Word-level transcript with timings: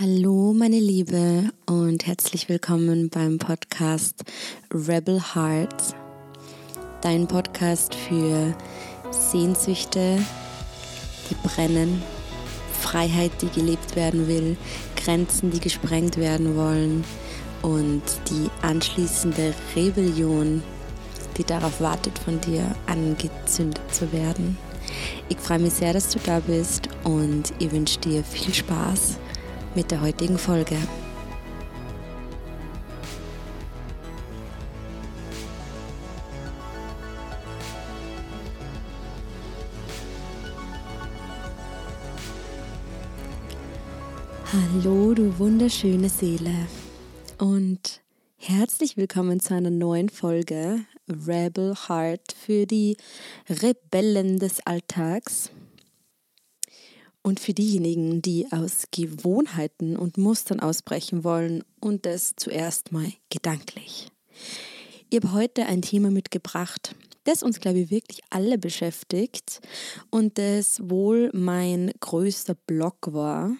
Hallo 0.00 0.52
meine 0.52 0.80
Liebe 0.80 1.52
und 1.66 2.04
herzlich 2.04 2.48
willkommen 2.48 3.10
beim 3.10 3.38
Podcast 3.38 4.24
Rebel 4.72 5.22
Hearts, 5.36 5.94
dein 7.00 7.28
Podcast 7.28 7.94
für 7.94 8.56
Sehnsüchte, 9.12 10.18
die 11.30 11.36
brennen, 11.46 12.02
Freiheit, 12.80 13.30
die 13.40 13.50
gelebt 13.50 13.94
werden 13.94 14.26
will, 14.26 14.56
Grenzen, 14.96 15.52
die 15.52 15.60
gesprengt 15.60 16.16
werden 16.16 16.56
wollen 16.56 17.04
und 17.62 18.02
die 18.30 18.50
anschließende 18.66 19.54
Rebellion, 19.76 20.64
die 21.38 21.44
darauf 21.44 21.80
wartet, 21.80 22.18
von 22.18 22.40
dir 22.40 22.74
angezündet 22.86 23.94
zu 23.94 24.12
werden. 24.12 24.58
Ich 25.28 25.38
freue 25.38 25.60
mich 25.60 25.74
sehr, 25.74 25.92
dass 25.92 26.08
du 26.08 26.18
da 26.26 26.40
bist 26.40 26.88
und 27.04 27.52
ich 27.60 27.70
wünsche 27.70 28.00
dir 28.00 28.24
viel 28.24 28.52
Spaß 28.52 29.18
mit 29.74 29.90
der 29.90 30.00
heutigen 30.00 30.38
Folge. 30.38 30.76
Hallo, 44.52 45.14
du 45.14 45.36
wunderschöne 45.38 46.08
Seele 46.08 46.52
und 47.38 48.00
herzlich 48.36 48.96
willkommen 48.96 49.40
zu 49.40 49.54
einer 49.54 49.70
neuen 49.70 50.08
Folge 50.08 50.84
Rebel 51.08 51.74
Heart 51.88 52.32
für 52.38 52.64
die 52.66 52.96
Rebellen 53.48 54.38
des 54.38 54.64
Alltags. 54.64 55.50
Und 57.26 57.40
für 57.40 57.54
diejenigen, 57.54 58.20
die 58.20 58.46
aus 58.52 58.88
Gewohnheiten 58.90 59.96
und 59.96 60.18
Mustern 60.18 60.60
ausbrechen 60.60 61.24
wollen 61.24 61.64
und 61.80 62.04
das 62.04 62.34
zuerst 62.36 62.92
mal 62.92 63.10
gedanklich. 63.30 64.08
Ich 65.08 65.16
habe 65.16 65.32
heute 65.32 65.64
ein 65.64 65.80
Thema 65.80 66.10
mitgebracht, 66.10 66.94
das 67.24 67.42
uns, 67.42 67.60
glaube 67.60 67.78
ich, 67.78 67.90
wirklich 67.90 68.20
alle 68.28 68.58
beschäftigt 68.58 69.62
und 70.10 70.36
das 70.36 70.90
wohl 70.90 71.30
mein 71.32 71.92
größter 71.98 72.56
Block 72.66 73.14
war, 73.14 73.56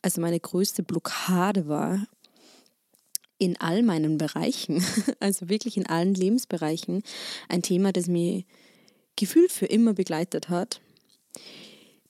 also 0.00 0.22
meine 0.22 0.40
größte 0.40 0.82
Blockade 0.82 1.68
war 1.68 2.06
in 3.36 3.60
all 3.60 3.82
meinen 3.82 4.16
Bereichen, 4.16 4.82
also 5.20 5.50
wirklich 5.50 5.76
in 5.76 5.84
allen 5.84 6.14
Lebensbereichen, 6.14 7.02
ein 7.50 7.60
Thema, 7.60 7.92
das 7.92 8.06
mich 8.06 8.46
gefühlt 9.16 9.52
für 9.52 9.66
immer 9.66 9.92
begleitet 9.92 10.48
hat 10.48 10.80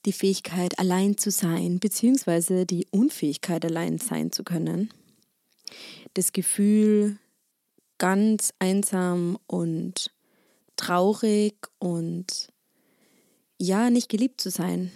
die 0.07 0.13
Fähigkeit, 0.13 0.79
allein 0.79 1.17
zu 1.17 1.31
sein, 1.31 1.79
beziehungsweise 1.79 2.65
die 2.65 2.87
Unfähigkeit, 2.91 3.65
allein 3.65 3.97
sein 3.97 4.31
zu 4.31 4.45
können. 4.45 4.89
Das 6.13 6.31
Gefühl, 6.31 7.17
ganz 7.97 8.53
einsam 8.57 9.37
und 9.47 10.11
traurig 10.77 11.55
und 11.77 12.47
ja, 13.59 13.89
nicht 13.89 14.07
geliebt 14.07 14.39
zu 14.39 14.49
sein. 14.49 14.93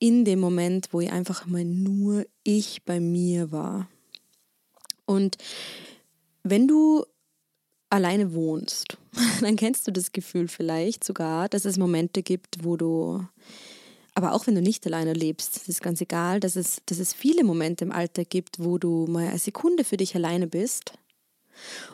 In 0.00 0.24
dem 0.24 0.40
Moment, 0.40 0.88
wo 0.92 1.00
ich 1.00 1.12
einfach 1.12 1.46
mal 1.46 1.64
nur 1.64 2.26
ich 2.42 2.82
bei 2.84 2.98
mir 2.98 3.52
war. 3.52 3.88
Und 5.04 5.36
wenn 6.42 6.66
du 6.66 7.04
alleine 7.90 8.32
wohnst, 8.32 8.98
dann 9.40 9.54
kennst 9.54 9.86
du 9.86 9.92
das 9.92 10.10
Gefühl 10.10 10.48
vielleicht 10.48 11.04
sogar, 11.04 11.48
dass 11.48 11.64
es 11.64 11.78
Momente 11.78 12.24
gibt, 12.24 12.64
wo 12.64 12.76
du 12.76 13.24
aber 14.18 14.32
auch 14.32 14.48
wenn 14.48 14.56
du 14.56 14.60
nicht 14.60 14.84
alleine 14.84 15.12
lebst, 15.12 15.54
das 15.54 15.68
ist 15.68 15.80
ganz 15.80 16.00
egal, 16.00 16.40
dass 16.40 16.56
es, 16.56 16.82
dass 16.86 16.98
es 16.98 17.14
viele 17.14 17.44
Momente 17.44 17.84
im 17.84 17.92
Alltag 17.92 18.28
gibt, 18.30 18.58
wo 18.58 18.76
du 18.76 19.06
mal 19.06 19.28
eine 19.28 19.38
Sekunde 19.38 19.84
für 19.84 19.96
dich 19.96 20.16
alleine 20.16 20.48
bist. 20.48 20.94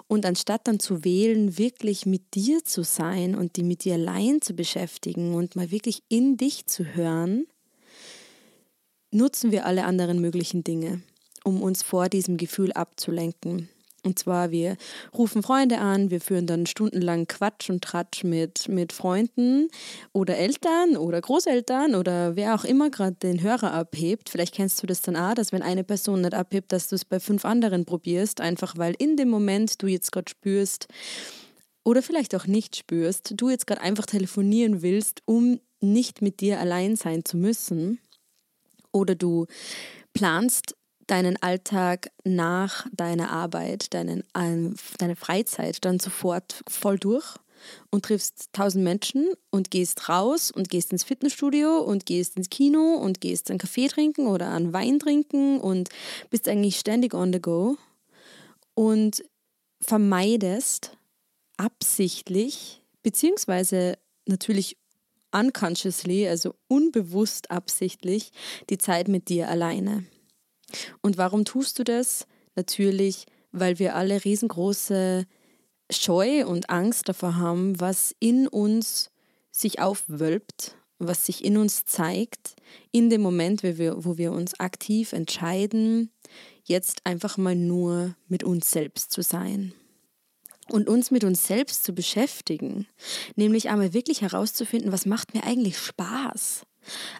Und 0.07 0.25
anstatt 0.25 0.67
dann 0.67 0.81
zu 0.81 1.05
wählen, 1.05 1.59
wirklich 1.59 2.07
mit 2.07 2.35
dir 2.35 2.65
zu 2.65 2.83
sein 2.83 3.35
und 3.35 3.57
die 3.57 3.63
mit 3.63 3.85
dir 3.85 3.95
allein 3.95 4.41
zu 4.41 4.55
beschäftigen 4.55 5.35
und 5.35 5.55
mal 5.55 5.71
wirklich 5.71 6.03
in 6.09 6.39
dich 6.39 6.65
zu 6.65 6.95
hören, 6.95 7.47
nutzen 9.11 9.53
wir 9.53 9.67
alle 9.67 9.85
anderen 9.85 10.19
möglichen 10.19 10.65
Dinge, 10.65 11.03
um 11.45 11.61
uns 11.61 11.83
vor 11.83 12.09
diesem 12.09 12.39
Gefühl 12.39 12.73
abzulenken. 12.73 13.69
Und 14.05 14.19
zwar, 14.19 14.51
wir 14.51 14.77
rufen 15.17 15.43
Freunde 15.43 15.79
an, 15.79 16.11
wir 16.11 16.21
führen 16.21 16.47
dann 16.47 16.67
stundenlang 16.67 17.27
Quatsch 17.27 17.71
und 17.71 17.83
Tratsch 17.83 18.23
mit, 18.23 18.69
mit 18.69 18.93
Freunden 18.93 19.69
oder 20.13 20.37
Eltern 20.37 20.99
oder 20.99 21.21
Großeltern 21.21 21.95
oder 21.95 22.37
wer 22.37 22.55
auch 22.55 22.65
immer 22.65 22.91
gerade 22.91 23.17
den 23.17 23.43
Hörer 23.43 23.73
abhebt. 23.73 24.29
Vielleicht 24.29 24.55
kennst 24.55 24.83
du 24.83 24.87
das 24.87 25.01
dann 25.01 25.17
auch, 25.17 25.35
dass 25.35 25.53
wenn 25.53 25.63
eine 25.63 25.85
Person 25.85 26.21
nicht 26.21 26.35
abhebt, 26.35 26.71
dass 26.71 26.89
du 26.89 26.97
es 26.97 27.07
bei 27.07 27.19
fünf 27.19 27.47
anderen 27.47 27.87
probierst, 27.87 28.43
einfach 28.43 28.77
weil 28.77 28.95
in 28.99 29.17
dem 29.17 29.31
Moment 29.31 29.83
du 29.83 29.87
jetzt 29.87 30.13
gerade 30.13 30.31
spürst 30.31 30.87
oder 31.83 32.03
vielleicht 32.03 32.35
auch 32.35 32.47
nicht 32.47 32.77
spürst, 32.77 33.33
du 33.37 33.49
jetzt 33.49 33.67
gerade 33.67 33.81
einfach 33.81 34.07
telefonieren 34.07 34.83
willst, 34.83 35.23
um 35.25 35.61
nicht 35.81 36.21
mit 36.21 36.41
dir 36.41 36.61
allein 36.61 36.97
sein 36.97 37.25
zu 37.25 37.37
müssen. 37.37 38.01
Oder 38.93 39.15
du 39.15 39.47
planst 40.13 40.77
deinen 41.07 41.41
Alltag 41.43 42.11
nach 42.25 42.87
deiner 42.93 43.31
Arbeit, 43.31 43.95
deinen, 43.95 44.25
ähm, 44.37 44.75
deine 44.99 45.17
Freizeit 45.17 45.85
dann 45.85 45.99
sofort 45.99 46.63
voll 46.69 46.99
durch 46.99 47.37
und 47.91 48.05
triffst 48.05 48.53
tausend 48.53 48.85
Menschen 48.85 49.33
und 49.51 49.71
gehst 49.71 50.09
raus 50.09 50.51
und 50.51 50.69
gehst 50.69 50.93
ins 50.93 51.05
Fitnessstudio 51.05 51.79
und 51.79 52.07
gehst 52.07 52.37
ins 52.37 52.51
Kino 52.51 52.97
und 52.97 53.21
gehst 53.21 53.51
einen 53.51 53.59
Kaffee 53.59 53.89
trinken 53.89 54.27
oder 54.27 54.51
einen 54.51 54.73
Wein 54.73 54.99
trinken 54.99 55.61
und 55.61 55.89
bist 56.31 56.49
eigentlich 56.49 56.79
ständig 56.79 57.15
on 57.15 57.33
the 57.33 57.41
go 57.41 57.77
und 58.75 59.25
vermeidest 59.81 60.97
absichtlich 61.57 62.83
beziehungsweise 63.03 63.99
natürlich 64.27 64.77
unconsciously, 65.31 66.29
also 66.29 66.55
unbewusst 66.69 67.51
absichtlich, 67.51 68.33
die 68.71 68.79
Zeit 68.79 69.09
mit 69.09 69.29
dir 69.29 69.49
alleine. 69.49 70.05
Und 71.01 71.19
warum 71.19 71.45
tust 71.45 71.79
du 71.79 71.85
das? 71.85 72.27
Natürlich, 72.57 73.27
weil 73.53 73.79
wir 73.79 73.95
alle 73.95 74.25
riesengroße 74.25 75.27
Scheu 75.91 76.47
und 76.47 76.71
Angst 76.71 77.09
davor 77.09 77.37
haben, 77.37 77.79
was 77.81 78.15
in 78.19 78.49
uns 78.49 79.11
sich 79.51 79.81
aufwölbt, 79.81 80.77
was 80.99 81.27
sich 81.27 81.45
in 81.45 81.57
uns 81.57 81.85
zeigt, 81.85 82.57
in 82.91 83.11
dem 83.11 83.21
Moment, 83.21 83.63
wo 83.63 83.79
wir, 83.79 84.05
wo 84.05 84.17
wir 84.17 84.33
uns 84.33 84.59
aktiv 84.59 85.13
entscheiden, 85.13 86.11
jetzt 86.65 87.03
einfach 87.05 87.37
mal 87.37 87.55
nur 87.55 88.17
mit 88.29 88.43
uns 88.43 88.71
selbst 88.71 89.13
zu 89.13 89.23
sein 89.23 89.75
und 90.69 90.89
uns 90.89 91.11
mit 91.11 91.25
uns 91.25 91.47
selbst 91.47 91.85
zu 91.85 91.93
beschäftigen, 91.93 92.87
nämlich 93.37 93.69
einmal 93.69 93.93
wirklich 93.93 94.23
herauszufinden, 94.23 94.93
was 94.93 95.07
macht 95.07 95.35
mir 95.35 95.45
eigentlich 95.45 95.79
Spaß. 95.79 96.63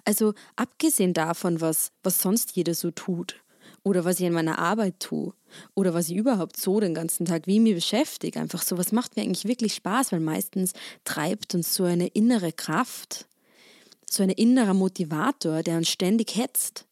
Also 0.05 0.35
abgesehen 0.57 1.15
davon, 1.15 1.61
was, 1.61 1.91
was 2.03 2.21
sonst 2.21 2.57
jeder 2.57 2.75
so 2.75 2.91
tut, 2.91 3.37
oder 3.85 4.05
was 4.05 4.19
ich 4.19 4.27
in 4.27 4.33
meiner 4.33 4.59
Arbeit 4.59 4.99
tue 4.99 5.33
oder 5.75 5.95
was 5.95 6.09
ich 6.09 6.17
überhaupt 6.17 6.57
so 6.57 6.81
den 6.81 6.95
ganzen 6.95 7.27
Tag, 7.27 7.47
wie 7.47 7.57
ich 7.57 7.61
mich 7.61 7.75
beschäftige. 7.75 8.41
Einfach 8.41 8.63
so, 8.63 8.77
was 8.77 8.91
macht 8.91 9.17
mir 9.17 9.23
eigentlich 9.23 9.45
wirklich 9.45 9.75
Spaß, 9.75 10.11
weil 10.11 10.21
meistens 10.21 10.73
treibt 11.05 11.55
uns 11.55 11.75
so 11.75 11.85
eine 11.85 12.09
innere 12.09 12.53
Kraft, 12.53 13.27
so 14.11 14.23
ein 14.23 14.31
innerer 14.31 14.75
Motivator, 14.75 15.63
der 15.63 15.77
uns 15.77 15.91
ständig 15.91 16.35
hetzt 16.35 16.87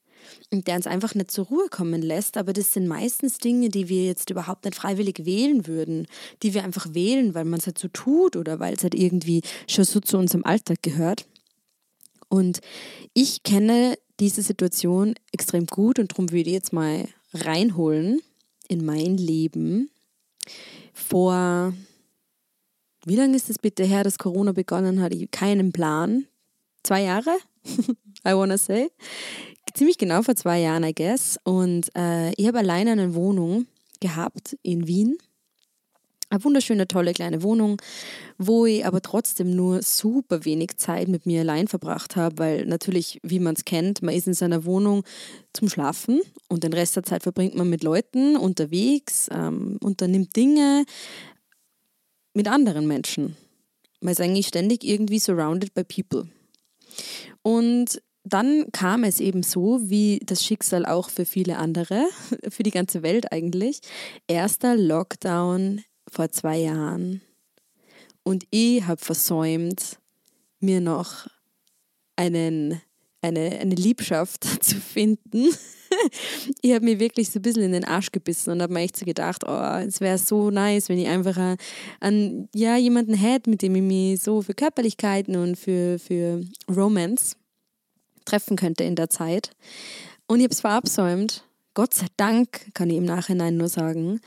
und 0.50 0.68
der 0.68 0.76
uns 0.76 0.86
einfach 0.86 1.14
nicht 1.14 1.30
zur 1.30 1.46
Ruhe 1.46 1.68
kommen 1.70 2.02
lässt. 2.02 2.36
Aber 2.36 2.52
das 2.52 2.72
sind 2.72 2.86
meistens 2.86 3.38
Dinge, 3.38 3.70
die 3.70 3.88
wir 3.88 4.04
jetzt 4.04 4.30
überhaupt 4.30 4.64
nicht 4.66 4.76
freiwillig 4.76 5.24
wählen 5.24 5.66
würden, 5.66 6.06
die 6.42 6.52
wir 6.52 6.62
einfach 6.62 6.92
wählen, 6.92 7.34
weil 7.34 7.46
man 7.46 7.58
es 7.58 7.66
halt 7.66 7.78
so 7.78 7.88
tut 7.88 8.36
oder 8.36 8.60
weil 8.60 8.74
es 8.74 8.82
halt 8.82 8.94
irgendwie 8.94 9.42
schon 9.66 9.84
so 9.84 9.98
zu 10.00 10.18
unserem 10.18 10.44
Alltag 10.44 10.82
gehört. 10.82 11.26
Und 12.28 12.60
ich 13.14 13.42
kenne 13.42 13.96
diese 14.22 14.42
Situation 14.42 15.16
extrem 15.32 15.66
gut 15.66 15.98
und 15.98 16.12
darum 16.12 16.30
würde 16.30 16.48
ich 16.48 16.54
jetzt 16.54 16.72
mal 16.72 17.08
reinholen 17.34 18.20
in 18.68 18.84
mein 18.84 19.16
Leben. 19.16 19.90
Vor, 20.94 21.74
wie 23.04 23.16
lange 23.16 23.34
ist 23.34 23.50
es 23.50 23.58
bitte 23.58 23.82
her, 23.82 24.04
dass 24.04 24.18
Corona 24.18 24.52
begonnen 24.52 25.00
hat? 25.00 25.12
Ich 25.12 25.28
keinen 25.32 25.72
Plan. 25.72 26.26
Zwei 26.84 27.02
Jahre? 27.02 27.36
I 28.24 28.34
wanna 28.34 28.58
say. 28.58 28.90
Ziemlich 29.74 29.98
genau 29.98 30.22
vor 30.22 30.36
zwei 30.36 30.60
Jahren, 30.60 30.84
I 30.84 30.94
guess. 30.94 31.40
Und 31.42 31.90
äh, 31.96 32.30
ich 32.34 32.46
habe 32.46 32.58
alleine 32.58 32.92
eine 32.92 33.16
Wohnung 33.16 33.66
gehabt 33.98 34.56
in 34.62 34.86
Wien 34.86 35.18
eine 36.32 36.44
wunderschöne, 36.44 36.88
tolle 36.88 37.12
kleine 37.12 37.42
Wohnung, 37.42 37.80
wo 38.38 38.66
ich 38.66 38.84
aber 38.84 39.02
trotzdem 39.02 39.54
nur 39.54 39.82
super 39.82 40.44
wenig 40.44 40.76
Zeit 40.76 41.08
mit 41.08 41.26
mir 41.26 41.40
allein 41.40 41.68
verbracht 41.68 42.16
habe, 42.16 42.38
weil 42.38 42.66
natürlich, 42.66 43.20
wie 43.22 43.38
man 43.38 43.54
es 43.54 43.64
kennt, 43.64 44.02
man 44.02 44.14
ist 44.14 44.26
in 44.26 44.34
seiner 44.34 44.64
Wohnung 44.64 45.04
zum 45.52 45.68
Schlafen 45.68 46.20
und 46.48 46.64
den 46.64 46.72
Rest 46.72 46.96
der 46.96 47.02
Zeit 47.02 47.22
verbringt 47.22 47.54
man 47.54 47.68
mit 47.68 47.82
Leuten 47.82 48.36
unterwegs, 48.36 49.28
ähm, 49.30 49.78
unternimmt 49.80 50.34
Dinge 50.34 50.84
mit 52.34 52.48
anderen 52.48 52.86
Menschen. 52.86 53.36
Man 54.00 54.12
ist 54.12 54.20
eigentlich 54.20 54.48
ständig 54.48 54.84
irgendwie 54.84 55.18
surrounded 55.18 55.74
by 55.74 55.84
people. 55.84 56.28
Und 57.42 58.02
dann 58.24 58.66
kam 58.72 59.04
es 59.04 59.20
eben 59.20 59.42
so, 59.42 59.80
wie 59.82 60.20
das 60.24 60.44
Schicksal 60.44 60.86
auch 60.86 61.10
für 61.10 61.24
viele 61.24 61.58
andere, 61.58 62.04
für 62.48 62.62
die 62.62 62.70
ganze 62.70 63.02
Welt 63.02 63.32
eigentlich. 63.32 63.80
Erster 64.26 64.76
Lockdown 64.76 65.82
vor 66.12 66.30
zwei 66.30 66.58
Jahren. 66.58 67.22
Und 68.22 68.44
ich 68.50 68.86
habe 68.86 69.02
versäumt, 69.02 69.98
mir 70.60 70.80
noch 70.80 71.26
einen, 72.16 72.80
eine, 73.20 73.58
eine 73.58 73.74
Liebschaft 73.74 74.44
zu 74.64 74.76
finden. 74.76 75.48
ich 76.60 76.72
habe 76.72 76.84
mir 76.84 77.00
wirklich 77.00 77.30
so 77.30 77.38
ein 77.38 77.42
bisschen 77.42 77.62
in 77.62 77.72
den 77.72 77.84
Arsch 77.84 78.12
gebissen 78.12 78.50
und 78.50 78.62
habe 78.62 78.72
mir 78.72 78.80
echt 78.80 78.96
so 78.96 79.04
gedacht, 79.04 79.42
oh, 79.46 79.76
es 79.86 80.00
wäre 80.00 80.18
so 80.18 80.50
nice, 80.50 80.88
wenn 80.88 80.98
ich 80.98 81.08
einfach 81.08 81.56
an, 82.00 82.48
ja, 82.54 82.76
jemanden 82.76 83.14
hätte, 83.14 83.50
mit 83.50 83.62
dem 83.62 83.74
ich 83.74 83.82
mich 83.82 84.22
so 84.22 84.42
für 84.42 84.54
Körperlichkeiten 84.54 85.36
und 85.36 85.56
für, 85.56 85.98
für 85.98 86.42
Romance 86.70 87.36
treffen 88.24 88.56
könnte 88.56 88.84
in 88.84 88.94
der 88.94 89.10
Zeit. 89.10 89.50
Und 90.26 90.38
ich 90.38 90.44
habe 90.44 90.54
es 90.54 90.60
verabsäumt. 90.60 91.44
Gott 91.74 91.94
sei 91.94 92.06
Dank, 92.18 92.74
kann 92.74 92.90
ich 92.90 92.98
im 92.98 93.04
Nachhinein 93.04 93.56
nur 93.56 93.68
sagen. 93.68 94.20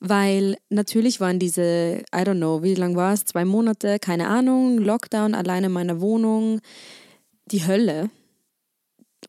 Weil 0.00 0.56
natürlich 0.70 1.20
waren 1.20 1.38
diese, 1.38 2.02
I 2.14 2.20
don't 2.20 2.38
know, 2.38 2.62
wie 2.62 2.74
lange 2.74 2.96
war 2.96 3.12
es? 3.12 3.26
Zwei 3.26 3.44
Monate, 3.44 3.98
keine 3.98 4.28
Ahnung, 4.28 4.78
Lockdown, 4.78 5.34
alleine 5.34 5.66
in 5.66 5.72
meiner 5.72 6.00
Wohnung, 6.00 6.60
die 7.46 7.66
Hölle. 7.66 8.10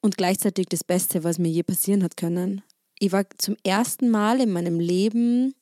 Und 0.02 0.18
gleichzeitig 0.18 0.68
das 0.70 0.86
Beste, 0.86 1.26
was 1.26 1.38
mir 1.38 1.50
je 1.50 1.64
passieren 1.64 2.04
hat 2.04 2.16
können. 2.16 2.62
Ich 3.00 3.12
war 3.12 3.26
zum 3.38 3.58
ersten 3.66 4.10
Mal 4.10 4.40
in 4.40 4.52
meinem 4.52 4.80
Leben 4.80 5.54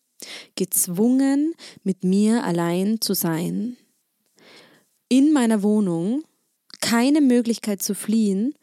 gezwungen, 0.56 1.56
mit 1.84 2.04
mir 2.04 2.44
allein 2.44 3.02
zu 3.02 3.16
sein. 3.16 3.78
In 5.08 5.34
meiner 5.34 5.64
Wohnung 5.64 6.24
keine 6.81 7.22
Möglichkeit 7.22 7.81
zu 7.81 7.94
fliehen, 7.94 8.54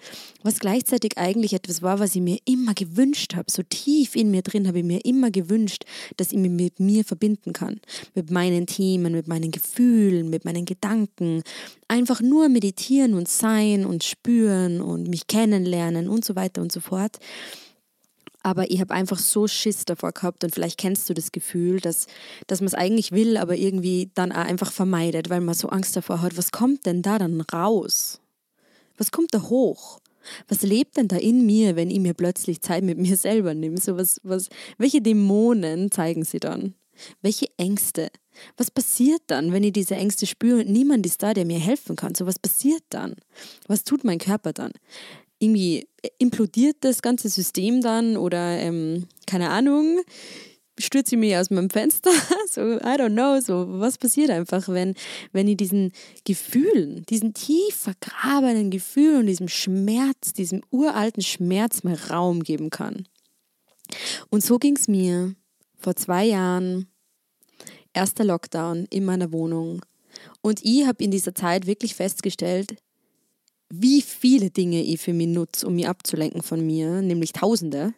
was 0.42 0.58
gleichzeitig 0.58 1.18
eigentlich 1.18 1.52
etwas 1.52 1.82
war, 1.82 1.98
was 1.98 2.14
ich 2.14 2.22
mir 2.22 2.38
immer 2.44 2.74
gewünscht 2.74 3.34
habe. 3.34 3.50
So 3.50 3.62
tief 3.62 4.16
in 4.16 4.30
mir 4.30 4.42
drin 4.42 4.66
habe 4.66 4.78
ich 4.78 4.84
mir 4.84 5.04
immer 5.04 5.30
gewünscht, 5.30 5.84
dass 6.16 6.32
ich 6.32 6.38
mich 6.38 6.50
mit 6.50 6.80
mir 6.80 7.04
verbinden 7.04 7.52
kann. 7.52 7.80
Mit 8.14 8.30
meinen 8.30 8.66
Themen, 8.66 9.12
mit 9.12 9.28
meinen 9.28 9.50
Gefühlen, 9.50 10.30
mit 10.30 10.44
meinen 10.44 10.64
Gedanken. 10.64 11.42
Einfach 11.88 12.20
nur 12.20 12.48
meditieren 12.48 13.14
und 13.14 13.28
sein 13.28 13.84
und 13.84 14.04
spüren 14.04 14.80
und 14.80 15.08
mich 15.08 15.26
kennenlernen 15.26 16.08
und 16.08 16.24
so 16.24 16.36
weiter 16.36 16.62
und 16.62 16.72
so 16.72 16.80
fort. 16.80 17.18
Aber 18.46 18.70
ich 18.70 18.80
habe 18.80 18.94
einfach 18.94 19.18
so 19.18 19.48
Schiss 19.48 19.86
davor 19.86 20.12
gehabt 20.12 20.44
und 20.44 20.54
vielleicht 20.54 20.78
kennst 20.78 21.10
du 21.10 21.14
das 21.14 21.32
Gefühl, 21.32 21.80
dass, 21.80 22.06
dass 22.46 22.60
man 22.60 22.68
es 22.68 22.74
eigentlich 22.74 23.10
will, 23.10 23.38
aber 23.38 23.56
irgendwie 23.56 24.12
dann 24.14 24.30
auch 24.30 24.36
einfach 24.36 24.70
vermeidet, 24.70 25.30
weil 25.30 25.40
man 25.40 25.56
so 25.56 25.70
Angst 25.70 25.96
davor 25.96 26.22
hat, 26.22 26.36
was 26.36 26.52
kommt 26.52 26.86
denn 26.86 27.02
da 27.02 27.18
dann 27.18 27.40
raus? 27.40 28.20
Was 28.98 29.10
kommt 29.10 29.34
da 29.34 29.42
hoch? 29.42 29.98
Was 30.46 30.62
lebt 30.62 30.96
denn 30.96 31.08
da 31.08 31.16
in 31.16 31.44
mir, 31.44 31.74
wenn 31.74 31.90
ich 31.90 31.98
mir 31.98 32.14
plötzlich 32.14 32.60
Zeit 32.60 32.84
mit 32.84 32.98
mir 33.06 33.16
selber 33.16 33.52
nehme? 33.52 33.80
So 33.80 33.96
was, 33.96 34.20
was, 34.22 34.48
welche 34.78 35.02
Dämonen 35.02 35.90
zeigen 35.90 36.24
sie 36.24 36.38
dann? 36.38 36.74
Welche 37.22 37.48
Ängste? 37.56 38.10
Was 38.56 38.70
passiert 38.70 39.22
dann, 39.26 39.52
wenn 39.52 39.64
ich 39.64 39.72
diese 39.72 39.96
Ängste 39.96 40.24
spüre 40.24 40.60
und 40.60 40.70
niemand 40.70 41.04
ist 41.04 41.20
da, 41.20 41.34
der 41.34 41.46
mir 41.46 41.58
helfen 41.58 41.96
kann? 41.96 42.14
So 42.14 42.26
was 42.26 42.38
passiert 42.38 42.84
dann? 42.90 43.16
Was 43.66 43.82
tut 43.82 44.04
mein 44.04 44.18
Körper 44.18 44.52
dann? 44.52 44.70
Irgendwie 45.38 45.88
implodiert 46.18 46.76
das 46.80 47.02
ganze 47.02 47.28
System 47.28 47.80
dann 47.80 48.16
oder 48.16 48.58
ähm, 48.58 49.06
keine 49.26 49.50
Ahnung, 49.50 50.00
stürze 50.78 51.14
ich 51.14 51.20
mich 51.20 51.36
aus 51.36 51.50
meinem 51.50 51.70
Fenster, 51.70 52.10
so 52.50 52.60
I 52.60 52.96
don't 52.96 53.12
know, 53.12 53.40
so 53.40 53.66
was 53.80 53.98
passiert 53.98 54.30
einfach, 54.30 54.68
wenn, 54.68 54.94
wenn 55.32 55.48
ich 55.48 55.56
diesen 55.56 55.92
Gefühlen, 56.24 57.04
diesen 57.08 57.34
tief 57.34 57.74
vergrabenen 57.74 58.70
Gefühlen 58.70 59.20
und 59.20 59.26
diesem 59.26 59.48
Schmerz, 59.48 60.32
diesem 60.32 60.62
uralten 60.70 61.22
Schmerz 61.22 61.82
mal 61.82 61.94
Raum 61.94 62.42
geben 62.42 62.70
kann. 62.70 63.08
Und 64.30 64.44
so 64.44 64.58
ging 64.58 64.76
es 64.76 64.88
mir 64.88 65.34
vor 65.78 65.96
zwei 65.96 66.24
Jahren, 66.24 66.88
erster 67.92 68.24
Lockdown 68.24 68.86
in 68.90 69.04
meiner 69.04 69.32
Wohnung. 69.32 69.84
Und 70.42 70.60
ich 70.62 70.86
habe 70.86 71.02
in 71.04 71.10
dieser 71.10 71.34
Zeit 71.34 71.66
wirklich 71.66 71.94
festgestellt, 71.94 72.76
wie 73.80 74.02
viele 74.02 74.50
Dinge 74.50 74.82
ich 74.82 75.00
für 75.00 75.12
mich 75.12 75.28
nutze, 75.28 75.66
um 75.66 75.74
mich 75.74 75.88
abzulenken 75.88 76.42
von 76.42 76.64
mir, 76.64 77.02
nämlich 77.02 77.32
Tausende. 77.32 77.94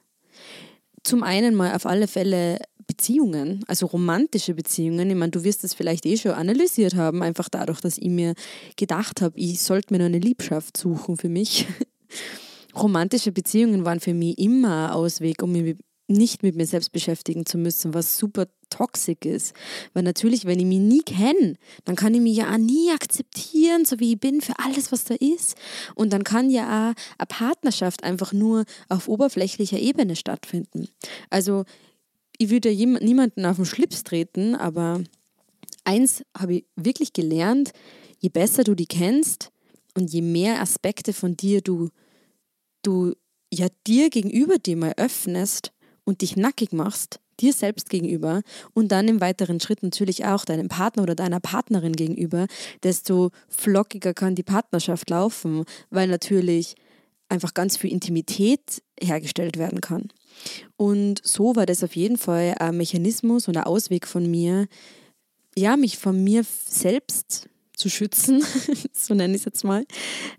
Zum 1.03 1.23
einen 1.23 1.55
mal 1.55 1.75
auf 1.75 1.87
alle 1.87 2.09
Fälle 2.09 2.59
Beziehungen, 2.87 3.65
also 3.69 3.87
romantische 3.87 4.55
Beziehungen. 4.55 5.11
Ich 5.11 5.17
meine, 5.17 5.31
du 5.31 5.45
wirst 5.45 5.63
das 5.63 5.75
vielleicht 5.75 6.07
eh 6.07 6.17
schon 6.17 6.33
analysiert 6.33 6.95
haben, 6.95 7.23
einfach 7.23 7.49
dadurch, 7.51 7.81
dass 7.81 7.99
ich 7.99 8.09
mir 8.09 8.35
gedacht 8.77 9.21
habe, 9.21 9.39
ich 9.39 9.61
sollte 9.61 9.93
mir 9.93 9.99
noch 9.99 10.07
eine 10.07 10.19
Liebschaft 10.19 10.77
suchen 10.77 11.17
für 11.17 11.29
mich. 11.29 11.67
romantische 12.75 13.31
Beziehungen 13.31 13.85
waren 13.85 14.01
für 14.01 14.15
mich 14.15 14.39
immer 14.39 14.89
ein 14.89 14.95
Ausweg, 14.95 15.43
um 15.43 15.53
mich 15.53 15.77
nicht 16.09 16.43
mit 16.43 16.57
mir 16.57 16.67
selbst 16.67 16.91
beschäftigen 16.91 17.47
zu 17.47 17.59
müssen, 17.59 17.95
was 17.95 18.17
super 18.17 18.47
toxisch 18.71 19.25
ist. 19.25 19.55
Weil 19.93 20.03
natürlich, 20.03 20.47
wenn 20.47 20.59
ich 20.59 20.65
mich 20.65 20.81
nie 20.81 21.03
kenne, 21.03 21.55
dann 21.85 21.97
kann 21.97 22.15
ich 22.15 22.21
mich 22.21 22.37
ja 22.37 22.53
auch 22.53 22.59
nie 22.59 22.91
akzeptieren, 22.91 23.85
so 23.85 24.01
wie 24.01 24.13
ich 24.13 24.21
bin, 24.21 24.41
für 24.41 24.59
alles, 24.59 24.91
was 24.91 25.05
da 25.05 25.15
ist. 25.15 25.57
Und 25.95 26.13
dann 26.13 26.25
kann 26.25 26.51
ja 26.51 26.65
auch 26.65 26.95
eine 27.19 27.27
Partnerschaft 27.29 28.05
einfach 28.05 28.33
nur 28.33 28.65
auf 28.89 29.09
oberflächlicher 29.09 29.79
Ebene 29.79 30.17
stattfinden. 30.17 30.89
Also 31.31 31.65
ich 32.39 32.51
würde 32.51 32.71
ja 32.71 32.87
niemanden 32.87 33.45
auf 33.45 33.57
den 33.57 33.67
Schlips 33.67 34.03
treten, 34.03 34.55
aber 34.55 35.03
eins 35.85 36.23
habe 36.37 36.57
ich 36.57 36.65
wirklich 36.77 37.13
gelernt, 37.13 37.73
je 38.19 38.31
besser 38.31 38.65
du 38.65 38.75
die 38.75 38.87
kennst 38.87 39.51
und 39.95 40.11
je 40.11 40.23
mehr 40.23 40.61
Aspekte 40.61 41.13
von 41.13 41.37
dir 41.37 41.61
du, 41.61 41.91
du 42.83 43.15
ja 43.53 43.67
dir 43.87 44.11
gegenüber 44.11 44.59
dir 44.59 44.77
mal 44.77 44.95
öffnest, 44.97 45.73
und 46.09 46.23
dich 46.23 46.37
nackig 46.37 46.73
machst, 46.73 47.21
dir 47.39 47.53
selbst 47.53 47.91
gegenüber 47.91 48.41
und 48.73 48.91
dann 48.91 49.09
im 49.09 49.21
weiteren 49.21 49.61
Schritt 49.61 49.83
natürlich 49.83 50.25
auch 50.25 50.47
deinem 50.47 50.69
Partner 50.69 51.03
oder 51.03 51.15
deiner 51.15 51.39
Partnerin 51.39 51.93
gegenüber, 51.93 52.47
desto 52.83 53.31
flockiger 53.49 54.15
kann 54.15 54.35
die 54.35 54.43
Partnerschaft 54.43 55.11
laufen, 55.11 55.65
weil 55.91 56.09
natürlich 56.09 56.77
einfach 57.29 57.53
ganz 57.53 57.77
viel 57.77 57.93
Intimität 57.93 58.83
hergestellt 58.99 59.59
werden 59.59 59.83
kann. 59.83 60.09
Und 60.79 61.21
so 61.23 61.55
war 61.57 61.67
das 61.67 61.85
auf 61.85 61.95
jeden 61.95 62.17
Fall 62.17 62.55
ein 62.59 62.79
Mechanismus 62.79 63.47
und 63.47 63.59
ein 63.59 63.65
Ausweg 63.65 64.07
von 64.07 64.31
mir, 64.31 64.67
ja, 65.55 65.77
mich 65.77 65.99
von 65.99 66.25
mir 66.25 66.43
selbst 66.67 67.51
zu 67.79 67.89
schützen, 67.89 68.45
so 68.93 69.15
nenne 69.15 69.35
ich 69.35 69.43
es 69.43 69.45
jetzt 69.45 69.65
mal, 69.65 69.85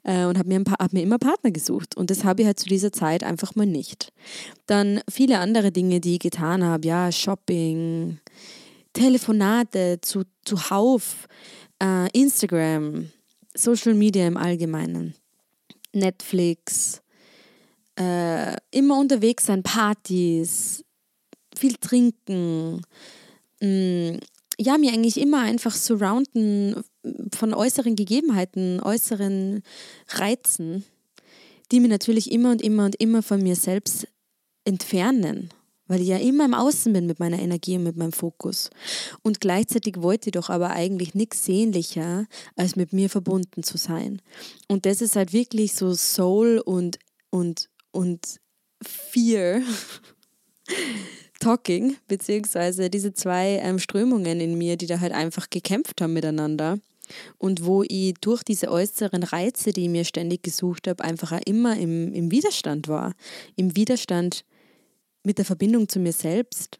äh, 0.03 0.25
und 0.25 0.37
habe 0.37 0.49
mir, 0.49 0.63
hab 0.79 0.93
mir 0.93 1.01
immer 1.01 1.17
Partner 1.17 1.51
gesucht. 1.51 1.95
Und 1.95 2.11
das 2.11 2.23
habe 2.23 2.41
ich 2.41 2.47
halt 2.47 2.59
zu 2.59 2.67
dieser 2.67 2.91
Zeit 2.91 3.23
einfach 3.23 3.55
mal 3.55 3.65
nicht. 3.65 4.11
Dann 4.67 5.01
viele 5.09 5.39
andere 5.39 5.71
Dinge, 5.71 5.99
die 6.01 6.13
ich 6.13 6.19
getan 6.19 6.63
habe, 6.63 6.85
ja, 6.85 7.11
Shopping, 7.11 8.19
Telefonate 8.93 9.99
zu, 10.01 10.23
zuhauf, 10.43 11.27
äh, 11.81 12.09
Instagram, 12.11 13.09
Social 13.55 13.93
Media 13.93 14.27
im 14.27 14.37
Allgemeinen, 14.37 15.15
Netflix, 15.93 17.01
äh, 17.97 18.55
immer 18.71 18.99
unterwegs 18.99 19.45
sein, 19.45 19.63
Partys, 19.63 20.83
viel 21.55 21.75
trinken, 21.75 22.81
mh, 23.61 23.67
mm, 23.67 24.19
ja, 24.61 24.77
mir 24.77 24.91
eigentlich 24.91 25.19
immer 25.19 25.41
einfach 25.41 25.73
surrounden 25.73 26.75
von 27.33 27.53
äußeren 27.53 27.95
Gegebenheiten, 27.95 28.81
äußeren 28.81 29.63
Reizen, 30.09 30.83
die 31.71 31.79
mir 31.79 31.87
natürlich 31.87 32.31
immer 32.31 32.51
und 32.51 32.61
immer 32.61 32.85
und 32.85 32.95
immer 32.95 33.23
von 33.23 33.41
mir 33.41 33.55
selbst 33.55 34.07
entfernen, 34.65 35.49
weil 35.87 36.01
ich 36.01 36.07
ja 36.07 36.17
immer 36.17 36.45
im 36.45 36.53
Außen 36.53 36.91
bin 36.91 37.05
mit 37.05 37.19
meiner 37.19 37.39
Energie 37.39 37.77
und 37.77 37.83
mit 37.83 37.95
meinem 37.95 38.11
Fokus. 38.11 38.69
Und 39.23 39.39
gleichzeitig 39.39 40.01
wollte 40.01 40.29
ich 40.29 40.33
doch 40.33 40.49
aber 40.49 40.71
eigentlich 40.71 41.15
nichts 41.15 41.45
sehnlicher, 41.45 42.27
als 42.55 42.75
mit 42.75 42.93
mir 42.93 43.09
verbunden 43.09 43.63
zu 43.63 43.77
sein. 43.77 44.21
Und 44.67 44.85
das 44.85 45.01
ist 45.01 45.15
halt 45.15 45.33
wirklich 45.33 45.75
so 45.75 45.93
Soul 45.93 46.61
und, 46.63 46.99
und, 47.29 47.69
und 47.91 48.39
Fear 48.81 49.61
Talking, 51.39 51.95
beziehungsweise 52.07 52.89
diese 52.89 53.13
zwei 53.13 53.59
ähm, 53.63 53.79
Strömungen 53.79 54.39
in 54.39 54.57
mir, 54.57 54.77
die 54.77 54.87
da 54.87 54.99
halt 54.99 55.13
einfach 55.13 55.49
gekämpft 55.49 56.01
haben 56.01 56.13
miteinander. 56.13 56.79
Und 57.37 57.65
wo 57.65 57.83
ich 57.83 58.13
durch 58.21 58.43
diese 58.43 58.69
äußeren 58.69 59.23
Reize, 59.23 59.71
die 59.71 59.83
ich 59.83 59.89
mir 59.89 60.05
ständig 60.05 60.43
gesucht 60.43 60.87
habe, 60.87 61.03
einfach 61.03 61.31
auch 61.31 61.41
immer 61.45 61.75
im, 61.77 62.13
im 62.13 62.29
Widerstand 62.29 62.87
war. 62.87 63.13
Im 63.55 63.75
Widerstand 63.75 64.45
mit 65.23 65.37
der 65.37 65.45
Verbindung 65.45 65.89
zu 65.89 65.99
mir 65.99 66.13
selbst. 66.13 66.79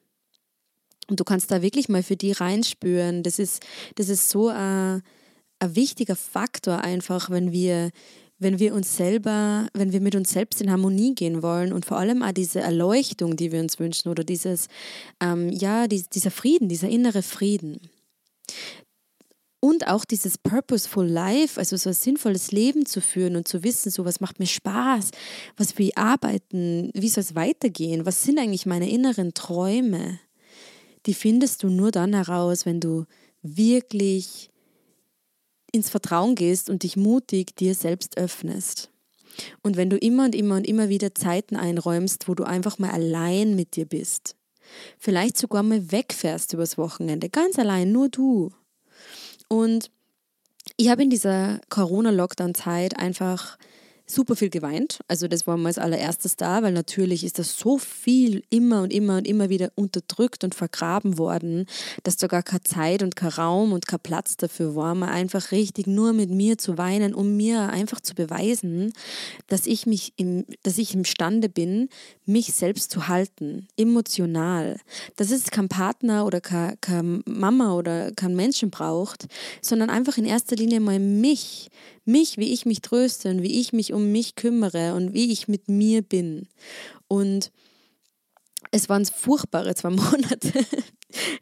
Und 1.09 1.19
du 1.19 1.23
kannst 1.23 1.49
da 1.51 1.61
wirklich 1.61 1.89
mal 1.89 2.03
für 2.03 2.15
die 2.15 2.31
reinspüren. 2.31 3.23
Das 3.23 3.39
ist, 3.39 3.65
das 3.95 4.09
ist 4.09 4.29
so 4.29 4.49
ein, 4.49 5.01
ein 5.59 5.75
wichtiger 5.75 6.15
Faktor 6.15 6.81
einfach, 6.81 7.29
wenn 7.31 7.51
wir 7.51 7.89
wenn 8.39 8.58
wir 8.58 8.74
uns 8.74 8.96
selber, 8.96 9.67
wenn 9.74 9.91
wir 9.91 10.01
mit 10.01 10.15
uns 10.15 10.31
selbst 10.31 10.62
in 10.62 10.72
Harmonie 10.72 11.13
gehen 11.13 11.43
wollen 11.43 11.74
und 11.74 11.86
vor 11.86 11.98
allem 11.98 12.24
auch 12.24 12.31
diese 12.31 12.62
Erleuchtung, 12.62 13.36
die 13.36 13.51
wir 13.51 13.60
uns 13.60 13.79
wünschen 13.79 14.10
oder 14.10 14.24
dieses, 14.24 14.67
ähm, 15.22 15.50
ja, 15.50 15.88
die, 15.88 16.03
dieser 16.03 16.31
Frieden, 16.31 16.69
dieser 16.69 16.89
innere 16.89 17.22
Frieden. 17.22 17.89
und 19.62 19.88
auch 19.88 20.05
dieses 20.05 20.38
Purposeful 20.38 21.05
Life, 21.05 21.60
also 21.60 21.75
so 21.75 21.89
ein 21.89 21.93
sinnvolles 21.93 22.51
Leben 22.51 22.86
zu 22.86 23.01
führen 23.01 23.36
und 23.36 23.48
zu 23.48 23.63
wissen, 23.63 23.91
so 23.91 24.05
was 24.05 24.22
macht 24.22 24.39
mir 24.39 24.48
Spaß, 24.48 25.12
was 25.58 25.77
will 25.77 25.88
ich 25.88 25.98
arbeiten, 25.98 26.91
wie 26.93 27.10
soll 27.10 27.24
es 27.24 27.36
weitergehen, 27.36 28.05
was 28.05 28.24
sind 28.24 28.39
eigentlich 28.39 28.65
meine 28.65 28.89
inneren 28.89 29.34
Träume, 29.34 30.19
die 31.05 31.13
findest 31.13 31.63
du 31.63 31.69
nur 31.69 31.91
dann 31.91 32.13
heraus, 32.13 32.65
wenn 32.65 32.79
du 32.79 33.05
wirklich 33.41 34.50
ins 35.71 35.89
Vertrauen 35.89 36.35
gehst 36.35 36.69
und 36.69 36.83
dich 36.83 36.97
mutig 36.97 37.55
dir 37.55 37.75
selbst 37.75 38.17
öffnest. 38.17 38.89
Und 39.61 39.77
wenn 39.77 39.89
du 39.89 39.97
immer 39.97 40.25
und 40.25 40.35
immer 40.35 40.55
und 40.55 40.67
immer 40.67 40.89
wieder 40.89 41.15
Zeiten 41.15 41.55
einräumst, 41.55 42.27
wo 42.27 42.35
du 42.35 42.43
einfach 42.43 42.77
mal 42.77 42.91
allein 42.91 43.55
mit 43.55 43.75
dir 43.75 43.85
bist, 43.85 44.35
vielleicht 44.97 45.38
sogar 45.38 45.63
mal 45.63 45.91
wegfährst 45.91 46.53
übers 46.53 46.77
Wochenende, 46.77 47.29
ganz 47.29 47.57
allein, 47.57 47.91
nur 47.91 48.09
du. 48.09 48.51
Und 49.47 49.91
ich 50.77 50.89
habe 50.89 51.03
in 51.03 51.09
dieser 51.09 51.59
Corona-Lockdown-Zeit 51.69 52.97
einfach 52.97 53.57
super 54.09 54.35
viel 54.35 54.49
geweint. 54.49 54.99
Also 55.07 55.27
das 55.27 55.45
war 55.47 55.57
mal 55.57 55.67
als 55.67 55.77
allererstes 55.77 56.35
da, 56.35 56.63
weil 56.63 56.73
natürlich 56.73 57.23
ist 57.23 57.39
das 57.39 57.57
so 57.57 57.77
viel 57.77 58.43
immer 58.49 58.81
und 58.81 58.91
immer 58.91 59.17
und 59.17 59.27
immer 59.27 59.49
wieder 59.49 59.71
unterdrückt 59.75 60.43
und 60.43 60.55
vergraben 60.55 61.17
worden, 61.17 61.65
dass 62.03 62.17
da 62.17 62.27
gar 62.27 62.43
keine 62.43 62.63
Zeit 62.63 63.03
und 63.03 63.15
kein 63.15 63.29
Raum 63.29 63.71
und 63.71 63.87
kein 63.87 63.99
Platz 63.99 64.37
dafür 64.37 64.75
war, 64.75 64.95
mal 64.95 65.09
einfach 65.09 65.51
richtig 65.51 65.87
nur 65.87 66.13
mit 66.13 66.29
mir 66.29 66.57
zu 66.57 66.77
weinen, 66.77 67.13
um 67.13 67.37
mir 67.37 67.69
einfach 67.69 67.99
zu 67.99 68.15
beweisen, 68.15 68.93
dass 69.47 69.67
ich 69.67 69.85
mich 69.85 70.13
im, 70.17 70.45
dass 70.63 70.77
ich 70.77 70.93
imstande 70.93 71.49
bin, 71.49 71.89
mich 72.25 72.53
selbst 72.53 72.91
zu 72.91 73.07
halten, 73.07 73.67
emotional. 73.77 74.79
Dass 75.15 75.31
es 75.31 75.51
kein 75.51 75.69
Partner 75.69 76.25
oder 76.25 76.41
keine, 76.41 76.77
keine 76.81 77.21
Mama 77.25 77.73
oder 77.73 78.11
kein 78.11 78.35
Menschen 78.35 78.69
braucht, 78.69 79.27
sondern 79.61 79.89
einfach 79.89 80.17
in 80.17 80.25
erster 80.25 80.55
Linie 80.55 80.79
mal 80.79 80.99
mich, 80.99 81.69
mich, 82.09 82.37
wie 82.37 82.51
ich 82.51 82.65
mich 82.65 82.81
tröste 82.81 83.29
und 83.29 83.41
wie 83.41 83.59
ich 83.59 83.71
mich 83.71 83.93
um 83.93 84.11
mich 84.11 84.35
kümmere 84.35 84.93
und 84.95 85.13
wie 85.13 85.31
ich 85.31 85.47
mit 85.47 85.69
mir 85.69 86.01
bin. 86.01 86.47
Und 87.07 87.51
es 88.71 88.89
waren 88.89 89.05
furchtbare 89.05 89.75
zwei 89.75 89.91
Monate. 89.91 90.65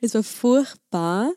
es 0.01 0.13
war 0.13 0.23
furchtbar, 0.23 1.31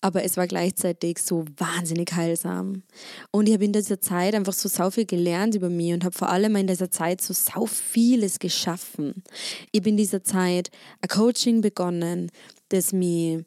aber 0.00 0.24
es 0.24 0.36
war 0.36 0.46
gleichzeitig 0.46 1.18
so 1.18 1.44
wahnsinnig 1.56 2.12
heilsam. 2.12 2.82
Und 3.30 3.46
ich 3.46 3.54
habe 3.54 3.64
in 3.64 3.72
dieser 3.72 4.00
Zeit 4.00 4.34
einfach 4.34 4.52
so 4.52 4.68
sau 4.68 4.90
viel 4.90 5.06
gelernt 5.06 5.54
über 5.54 5.68
mich 5.68 5.92
und 5.92 6.04
habe 6.04 6.16
vor 6.16 6.28
allem 6.28 6.56
in 6.56 6.66
dieser 6.66 6.90
Zeit 6.90 7.20
so 7.20 7.32
sau 7.34 7.66
vieles 7.66 8.38
geschaffen. 8.38 9.22
Ich 9.70 9.80
habe 9.80 9.90
in 9.90 9.96
dieser 9.96 10.24
Zeit 10.24 10.70
ein 11.02 11.08
Coaching 11.08 11.60
begonnen, 11.60 12.30
das 12.70 12.92
mich 12.92 13.44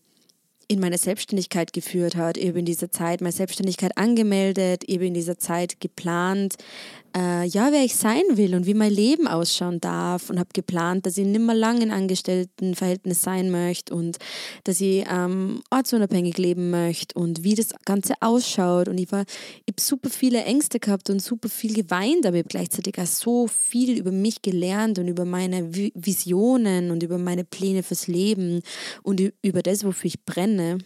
in 0.68 0.80
meine 0.80 0.98
Selbstständigkeit 0.98 1.74
geführt 1.74 2.16
hat. 2.16 2.38
Ich 2.38 2.48
habe 2.48 2.60
in 2.60 2.66
dieser 2.66 2.90
Zeit 2.92 3.22
meine 3.22 3.32
Selbstständigkeit 3.32 3.98
angemeldet, 3.98 4.84
ich 4.88 4.96
habe 4.96 5.08
in 5.08 5.14
dieser 5.14 5.38
Zeit 5.38 5.80
geplant, 5.80 6.56
äh, 7.16 7.46
ja, 7.46 7.72
wer 7.72 7.84
ich 7.84 7.96
sein 7.96 8.24
will 8.32 8.56
und 8.56 8.66
wie 8.66 8.74
mein 8.74 8.92
Leben 8.92 9.28
ausschauen 9.28 9.80
darf 9.80 10.30
und 10.30 10.38
habe 10.38 10.50
geplant, 10.54 11.06
dass 11.06 11.18
ich 11.18 11.26
nicht 11.26 11.40
mehr 11.40 11.56
lange 11.56 11.84
in 11.84 11.92
Angestelltenverhältnis 11.92 13.22
sein 13.22 13.52
möchte 13.52 13.96
und 13.96 14.18
dass 14.66 14.82
ich 14.82 15.06
ähm, 15.10 15.62
ortsunabhängig 15.70 16.38
leben 16.38 16.70
möchte 16.72 17.18
und 17.18 17.44
wie 17.44 17.56
das 17.56 17.70
Ganze 17.86 18.16
ausschaut. 18.20 18.90
Und 18.90 18.98
ich, 18.98 19.12
war, 19.12 19.22
ich 19.66 19.74
habe 19.74 19.82
super 19.82 20.10
viele 20.10 20.44
Ängste 20.44 20.80
gehabt 20.80 21.10
und 21.10 21.22
super 21.22 21.48
viel 21.48 21.74
geweint, 21.74 22.26
aber 22.26 22.36
ich 22.36 22.44
habe 22.44 22.50
gleichzeitig 22.50 23.00
auch 23.00 23.06
so 23.06 23.48
viel 23.48 23.98
über 23.98 24.12
mich 24.12 24.42
gelernt 24.42 25.00
und 25.00 25.08
über 25.08 25.24
meine 25.24 25.74
Visionen 25.74 26.92
und 26.92 27.02
über 27.02 27.18
meine 27.18 27.46
Pläne 27.46 27.84
fürs 27.84 28.08
Leben 28.08 28.62
und 29.04 29.22
über 29.42 29.62
das, 29.62 29.86
wofür 29.86 30.10
ich 30.10 30.26
brenne 30.26 30.80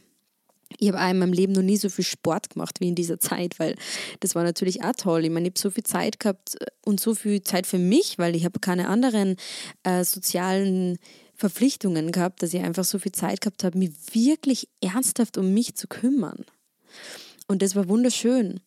ich 0.78 0.90
habe 0.90 1.02
auch 1.02 1.10
in 1.10 1.20
meinem 1.20 1.34
Leben 1.34 1.54
noch 1.54 1.62
nie 1.62 1.78
so 1.78 1.90
viel 1.90 2.06
Sport 2.06 2.52
gemacht 2.52 2.80
wie 2.80 2.88
in 2.88 2.96
dieser 2.96 3.20
Zeit, 3.20 3.60
weil 3.60 3.76
das 4.20 4.36
war 4.36 4.44
natürlich 4.44 4.84
auch 4.84 4.94
toll. 4.96 5.26
Ich 5.26 5.32
meine, 5.32 5.48
ich 5.48 5.54
habe 5.54 5.60
so 5.60 5.72
viel 5.72 5.84
Zeit 5.84 6.20
gehabt 6.20 6.58
und 6.86 7.00
so 7.00 7.16
viel 7.16 7.42
Zeit 7.44 7.66
für 7.66 7.80
mich, 7.80 8.18
weil 8.18 8.36
ich 8.36 8.46
habe 8.46 8.60
keine 8.60 8.88
anderen 8.88 9.36
äh, 9.84 10.04
sozialen 10.04 10.98
Verpflichtungen 11.36 12.12
gehabt, 12.12 12.44
dass 12.44 12.54
ich 12.54 12.62
einfach 12.62 12.84
so 12.84 13.00
viel 13.00 13.14
Zeit 13.14 13.42
gehabt 13.42 13.64
habe, 13.64 13.78
mich 13.78 13.92
wirklich 14.14 14.68
ernsthaft 14.82 15.38
um 15.38 15.54
mich 15.54 15.76
zu 15.76 15.88
kümmern. 15.88 16.46
Und 17.48 17.62
das 17.62 17.76
war 17.76 17.88
wunderschön. 17.88 18.60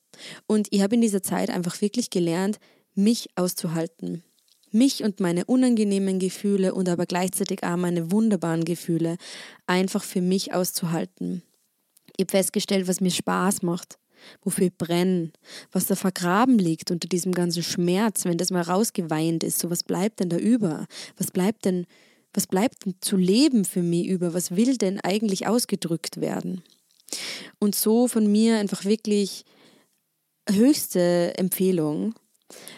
Und 0.47 0.69
ich 0.71 0.83
habe 0.83 0.95
in 0.95 1.01
dieser 1.01 1.23
Zeit 1.23 1.51
einfach 1.51 1.81
wirklich 1.81 2.11
gelernt, 2.11 2.59
mich 2.95 3.29
auszuhalten. 3.37 4.23
Mich 4.71 5.05
und 5.05 5.21
meine 5.21 5.45
unangenehmen 5.45 6.19
Gefühle 6.19 6.75
und 6.75 6.89
aber 6.89 7.05
gleichzeitig 7.05 7.63
auch 7.63 7.77
meine 7.77 8.11
wunderbaren 8.11 8.65
Gefühle 8.65 9.19
einfach 9.67 10.03
für 10.03 10.23
mich 10.23 10.55
auszuhalten. 10.55 11.43
Ich 12.17 12.25
habe 12.25 12.31
festgestellt, 12.31 12.89
was 12.89 13.01
mir 13.01 13.11
Spaß 13.11 13.63
macht, 13.63 13.99
wofür 14.43 14.67
ich 14.67 14.77
brenne, 14.77 15.33
was 15.71 15.87
da 15.87 15.95
vergraben 15.95 16.59
liegt 16.59 16.91
unter 16.91 17.09
diesem 17.09 17.33
ganzen 17.33 17.63
Schmerz, 17.63 18.25
wenn 18.25 18.39
das 18.39 18.51
mal 18.51 18.63
rausgeweint 18.63 19.45
ist. 19.45 19.59
So, 19.59 19.71
was 19.71 19.83
bleibt 19.83 20.21
denn 20.21 20.29
da 20.29 20.37
über? 20.37 20.87
Was 21.17 21.31
bleibt 21.31 21.65
denn, 21.65 21.87
was 22.33 22.47
bleibt 22.47 22.85
denn 22.85 22.95
zu 23.01 23.17
leben 23.17 23.65
für 23.65 23.83
mich 23.83 24.07
über? 24.07 24.35
Was 24.35 24.55
will 24.57 24.77
denn 24.77 25.01
eigentlich 25.01 25.47
ausgedrückt 25.47 26.21
werden? 26.21 26.63
Und 27.59 27.75
so 27.75 28.09
von 28.09 28.31
mir 28.31 28.59
einfach 28.59 28.85
wirklich 28.85 29.45
höchste 30.49 31.35
Empfehlung, 31.37 32.15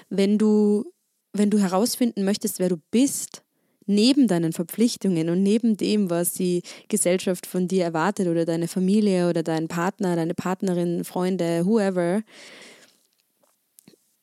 wenn 0.08 0.38
du, 0.38 0.84
wenn 1.32 1.50
du 1.50 1.58
herausfinden 1.58 2.24
möchtest, 2.24 2.58
wer 2.58 2.68
du 2.68 2.78
bist, 2.90 3.43
neben 3.86 4.28
deinen 4.28 4.52
Verpflichtungen 4.52 5.28
und 5.28 5.42
neben 5.42 5.76
dem, 5.76 6.10
was 6.10 6.32
die 6.32 6.62
Gesellschaft 6.88 7.46
von 7.46 7.68
dir 7.68 7.84
erwartet 7.84 8.28
oder 8.28 8.44
deine 8.44 8.68
Familie 8.68 9.28
oder 9.28 9.42
dein 9.42 9.68
Partner, 9.68 10.16
deine 10.16 10.34
Partnerin, 10.34 11.04
Freunde, 11.04 11.66
whoever, 11.66 12.22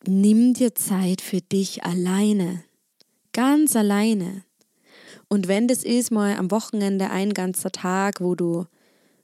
nimm 0.07 0.53
dir 0.53 0.75
Zeit 0.75 1.21
für 1.21 1.41
dich 1.41 1.83
alleine. 1.83 2.63
Ganz 3.33 3.75
alleine. 3.75 4.43
Und 5.27 5.47
wenn 5.47 5.67
das 5.67 5.83
ist 5.83 6.11
mal 6.11 6.35
am 6.35 6.51
Wochenende 6.51 7.09
ein 7.09 7.33
ganzer 7.33 7.71
Tag, 7.71 8.19
wo 8.19 8.35
du 8.35 8.65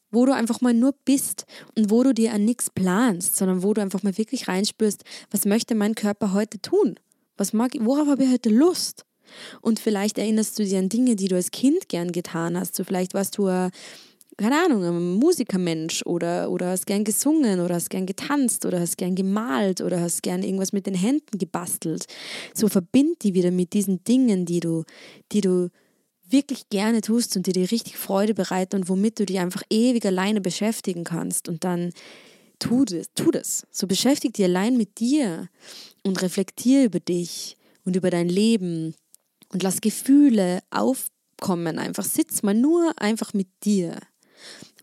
wo 0.10 0.26
du 0.26 0.34
einfach 0.34 0.62
mal 0.62 0.74
nur 0.74 0.96
bist 1.06 1.46
und 1.76 1.92
wo 1.92 2.04
du 2.04 2.14
dir 2.14 2.34
an 2.34 2.46
nichts 2.46 2.70
planst, 2.70 3.36
sondern 3.36 3.64
wo 3.64 3.74
du 3.74 3.82
einfach 3.82 4.04
mal 4.04 4.18
wirklich 4.18 4.48
reinspürst, 4.48 5.04
was 5.32 5.46
möchte 5.46 5.76
mein 5.76 5.96
Körper 5.96 6.34
heute 6.34 6.62
tun? 6.62 6.96
Was 7.36 7.54
mag, 7.54 7.74
worauf 7.80 8.08
habe 8.08 8.24
ich 8.24 8.32
heute 8.32 8.50
Lust? 8.50 9.06
Und 9.62 9.80
vielleicht 9.80 10.18
erinnerst 10.18 10.58
du 10.60 10.66
dir 10.66 10.80
an 10.80 10.90
Dinge, 10.90 11.16
die 11.16 11.28
du 11.28 11.36
als 11.36 11.52
Kind 11.52 11.90
gern 11.90 12.12
getan 12.12 12.58
hast. 12.58 12.76
So 12.76 12.84
vielleicht 12.84 13.14
warst 13.14 13.38
du 13.38 13.48
ein, 13.48 13.72
keine 14.38 14.64
Ahnung, 14.64 14.84
ein 14.84 15.16
Musikermensch 15.16 16.04
oder, 16.06 16.52
oder 16.52 16.70
hast 16.70 16.86
gern 16.86 17.04
gesungen 17.04 17.60
oder 17.60 17.76
hast 17.76 17.90
gern 17.90 18.06
getanzt 18.06 18.66
oder 18.66 18.80
hast 18.80 18.98
gern 18.98 19.16
gemalt 19.16 19.82
oder 19.82 20.00
hast 20.00 20.22
gern 20.22 20.44
irgendwas 20.44 20.74
mit 20.74 20.86
den 20.86 20.94
Händen 20.94 21.40
gebastelt. 21.40 22.06
So 22.54 22.68
verbind 22.68 23.24
die 23.24 23.34
wieder 23.34 23.52
mit 23.52 23.74
diesen 23.74 24.04
Dingen, 24.04 24.46
die 24.46 24.60
du, 24.60 24.84
die 25.32 25.42
du 25.42 25.70
wirklich 26.30 26.70
gerne 26.70 27.02
tust 27.02 27.36
und 27.36 27.48
die 27.48 27.54
dir 27.54 27.72
richtig 27.72 27.98
Freude 27.98 28.34
bereiten 28.34 28.76
und 28.76 28.90
womit 28.90 29.20
du 29.20 29.26
dich 29.26 29.40
einfach 29.40 29.64
ewig 29.70 30.06
alleine 30.06 30.42
beschäftigen 30.42 31.04
kannst. 31.04 31.48
Und 31.48 31.64
dann 31.64 31.92
tu 32.60 32.86
das, 32.86 33.08
tu 33.16 33.32
das. 33.32 33.66
So 33.72 33.88
beschäftige 33.88 34.34
dich 34.34 34.46
allein 34.46 34.78
mit 34.78 35.00
dir 35.00 35.50
und 36.04 36.22
reflektiere 36.22 36.86
über 36.86 37.00
dich 37.00 37.58
und 37.86 37.96
über 37.96 38.10
dein 38.10 38.30
Leben 38.30 38.94
und 39.52 39.64
lass 39.64 39.82
Gefühle 39.82 40.60
aufkommen. 40.72 41.80
Einfach 41.80 42.06
sitz 42.06 42.44
mal 42.44 42.54
nur 42.54 42.94
einfach 42.98 43.34
mit 43.34 43.48
dir. 43.64 44.00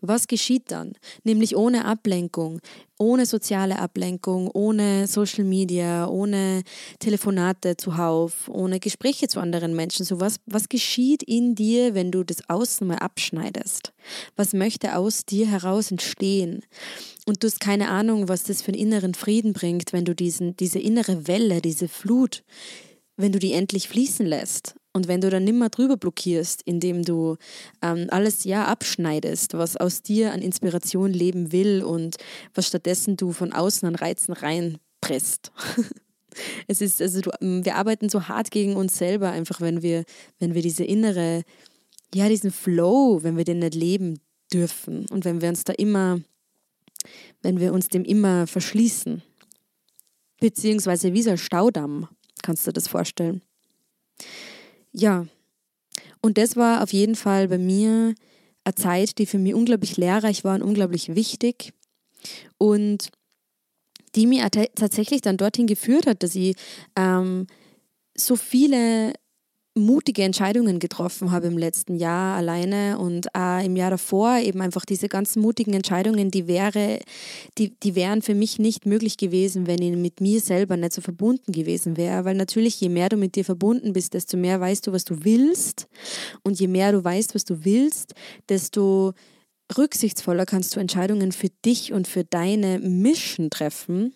Was 0.01 0.27
geschieht 0.27 0.71
dann? 0.71 0.93
Nämlich 1.23 1.55
ohne 1.55 1.85
Ablenkung, 1.85 2.59
ohne 2.99 3.25
soziale 3.25 3.79
Ablenkung, 3.79 4.49
ohne 4.53 5.07
Social 5.07 5.45
Media, 5.45 6.07
ohne 6.07 6.63
Telefonate 6.99 7.77
zuhauf, 7.77 8.49
ohne 8.49 8.79
Gespräche 8.79 9.27
zu 9.27 9.39
anderen 9.39 9.75
Menschen. 9.75 10.05
So 10.05 10.19
was, 10.19 10.37
was 10.45 10.69
geschieht 10.69 11.23
in 11.23 11.55
dir, 11.55 11.93
wenn 11.95 12.11
du 12.11 12.23
das 12.23 12.49
Außen 12.49 12.85
mal 12.85 12.97
abschneidest? 12.97 13.93
Was 14.35 14.53
möchte 14.53 14.95
aus 14.95 15.25
dir 15.25 15.47
heraus 15.47 15.91
entstehen? 15.91 16.63
Und 17.25 17.41
du 17.41 17.47
hast 17.47 17.59
keine 17.59 17.89
Ahnung, 17.89 18.29
was 18.29 18.43
das 18.43 18.61
für 18.61 18.73
einen 18.73 18.81
inneren 18.81 19.13
Frieden 19.13 19.53
bringt, 19.53 19.93
wenn 19.93 20.05
du 20.05 20.13
diesen, 20.13 20.55
diese 20.57 20.79
innere 20.79 21.27
Welle, 21.27 21.61
diese 21.61 21.87
Flut, 21.87 22.43
wenn 23.17 23.31
du 23.31 23.39
die 23.39 23.53
endlich 23.53 23.87
fließen 23.87 24.25
lässt 24.25 24.75
und 24.93 25.07
wenn 25.07 25.21
du 25.21 25.29
dann 25.29 25.43
nimmer 25.43 25.69
drüber 25.69 25.97
blockierst, 25.97 26.61
indem 26.63 27.03
du 27.03 27.35
ähm, 27.81 28.07
alles 28.09 28.45
ja 28.45 28.65
abschneidest, 28.65 29.53
was 29.53 29.77
aus 29.77 30.01
dir 30.01 30.31
an 30.31 30.41
Inspiration 30.41 31.11
leben 31.11 31.51
will 31.51 31.83
und 31.83 32.15
was 32.53 32.67
stattdessen 32.67 33.17
du 33.17 33.31
von 33.31 33.51
außen 33.51 33.87
an 33.87 33.95
Reizen 33.95 34.33
reinpresst. 34.33 35.51
es 36.67 36.81
ist, 36.81 37.01
also 37.01 37.21
du, 37.21 37.31
ähm, 37.41 37.65
wir 37.65 37.75
arbeiten 37.75 38.09
so 38.09 38.27
hart 38.27 38.51
gegen 38.51 38.75
uns 38.75 38.97
selber, 38.97 39.31
einfach 39.31 39.61
wenn 39.61 39.81
wir, 39.81 40.05
wenn 40.39 40.53
wir 40.53 40.61
diese 40.61 40.83
innere, 40.83 41.43
ja, 42.13 42.29
diesen 42.29 42.51
Flow, 42.51 43.19
wenn 43.21 43.37
wir 43.37 43.43
den 43.43 43.59
nicht 43.59 43.75
leben 43.75 44.19
dürfen 44.53 45.05
und 45.09 45.25
wenn 45.25 45.41
wir 45.41 45.49
uns 45.49 45.63
da 45.63 45.73
immer, 45.73 46.21
wenn 47.41 47.59
wir 47.59 47.73
uns 47.73 47.89
dem 47.89 48.05
immer 48.05 48.47
verschließen. 48.47 49.21
Beziehungsweise 50.39 51.13
wie 51.13 51.21
so 51.21 51.31
ein 51.31 51.37
Staudamm 51.37 52.07
Kannst 52.45 52.67
du 52.67 52.71
das 52.71 52.87
vorstellen? 52.87 53.41
Ja, 54.91 55.25
und 56.21 56.37
das 56.37 56.55
war 56.55 56.83
auf 56.83 56.93
jeden 56.93 57.15
Fall 57.15 57.47
bei 57.47 57.57
mir 57.57 58.13
eine 58.63 58.75
Zeit, 58.75 59.17
die 59.17 59.25
für 59.25 59.39
mich 59.39 59.55
unglaublich 59.55 59.97
lehrreich 59.97 60.43
war 60.43 60.53
und 60.53 60.61
unglaublich 60.61 61.15
wichtig. 61.15 61.73
Und 62.59 63.09
die 64.13 64.27
mir 64.27 64.47
tatsächlich 64.51 65.21
dann 65.21 65.37
dorthin 65.37 65.65
geführt 65.65 66.05
hat, 66.05 66.21
dass 66.21 66.35
ich 66.35 66.55
ähm, 66.95 67.47
so 68.15 68.35
viele 68.35 69.13
mutige 69.77 70.23
Entscheidungen 70.23 70.79
getroffen 70.79 71.31
habe 71.31 71.47
im 71.47 71.57
letzten 71.57 71.97
Jahr 71.97 72.37
alleine 72.37 72.97
und 72.97 73.35
auch 73.35 73.61
im 73.61 73.75
Jahr 73.75 73.89
davor 73.89 74.37
eben 74.37 74.61
einfach 74.61 74.85
diese 74.85 75.09
ganzen 75.09 75.41
mutigen 75.41 75.73
Entscheidungen, 75.73 76.31
die 76.31 76.47
wäre, 76.47 76.99
die, 77.57 77.77
die 77.81 77.93
wären 77.93 78.21
für 78.21 78.35
mich 78.35 78.57
nicht 78.57 78.85
möglich 78.85 79.17
gewesen, 79.17 79.67
wenn 79.67 79.81
ich 79.81 79.95
mit 79.97 80.21
mir 80.21 80.39
selber 80.39 80.77
nicht 80.77 80.93
so 80.93 81.01
verbunden 81.01 81.51
gewesen 81.51 81.97
wäre. 81.97 82.23
Weil 82.23 82.35
natürlich, 82.35 82.79
je 82.79 82.87
mehr 82.87 83.09
du 83.09 83.17
mit 83.17 83.35
dir 83.35 83.43
verbunden 83.43 83.91
bist, 83.91 84.13
desto 84.13 84.37
mehr 84.37 84.61
weißt 84.61 84.87
du, 84.87 84.93
was 84.93 85.03
du 85.03 85.25
willst. 85.25 85.87
Und 86.41 86.57
je 86.57 86.69
mehr 86.69 86.93
du 86.93 87.03
weißt, 87.03 87.35
was 87.35 87.43
du 87.43 87.65
willst, 87.65 88.13
desto 88.47 89.13
rücksichtsvoller 89.77 90.45
kannst 90.45 90.75
du 90.75 90.79
Entscheidungen 90.79 91.33
für 91.33 91.49
dich 91.65 91.91
und 91.91 92.07
für 92.07 92.23
deine 92.23 92.79
Mission 92.79 93.49
treffen. 93.49 94.13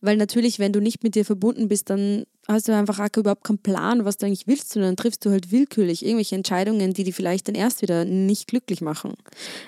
Weil 0.00 0.16
natürlich, 0.16 0.58
wenn 0.58 0.72
du 0.72 0.80
nicht 0.80 1.02
mit 1.02 1.14
dir 1.14 1.24
verbunden 1.24 1.68
bist, 1.68 1.90
dann 1.90 2.24
hast 2.48 2.68
du 2.68 2.74
einfach 2.74 2.98
auch 2.98 3.16
überhaupt 3.16 3.44
keinen 3.44 3.58
Plan, 3.58 4.04
was 4.04 4.16
du 4.16 4.26
eigentlich 4.26 4.46
willst, 4.46 4.76
und 4.76 4.82
dann 4.82 4.96
triffst 4.96 5.24
du 5.24 5.30
halt 5.30 5.50
willkürlich 5.50 6.04
irgendwelche 6.04 6.36
Entscheidungen, 6.36 6.92
die 6.92 7.04
dich 7.04 7.14
vielleicht 7.14 7.48
dann 7.48 7.54
erst 7.54 7.82
wieder 7.82 8.04
nicht 8.04 8.46
glücklich 8.46 8.80
machen. 8.80 9.14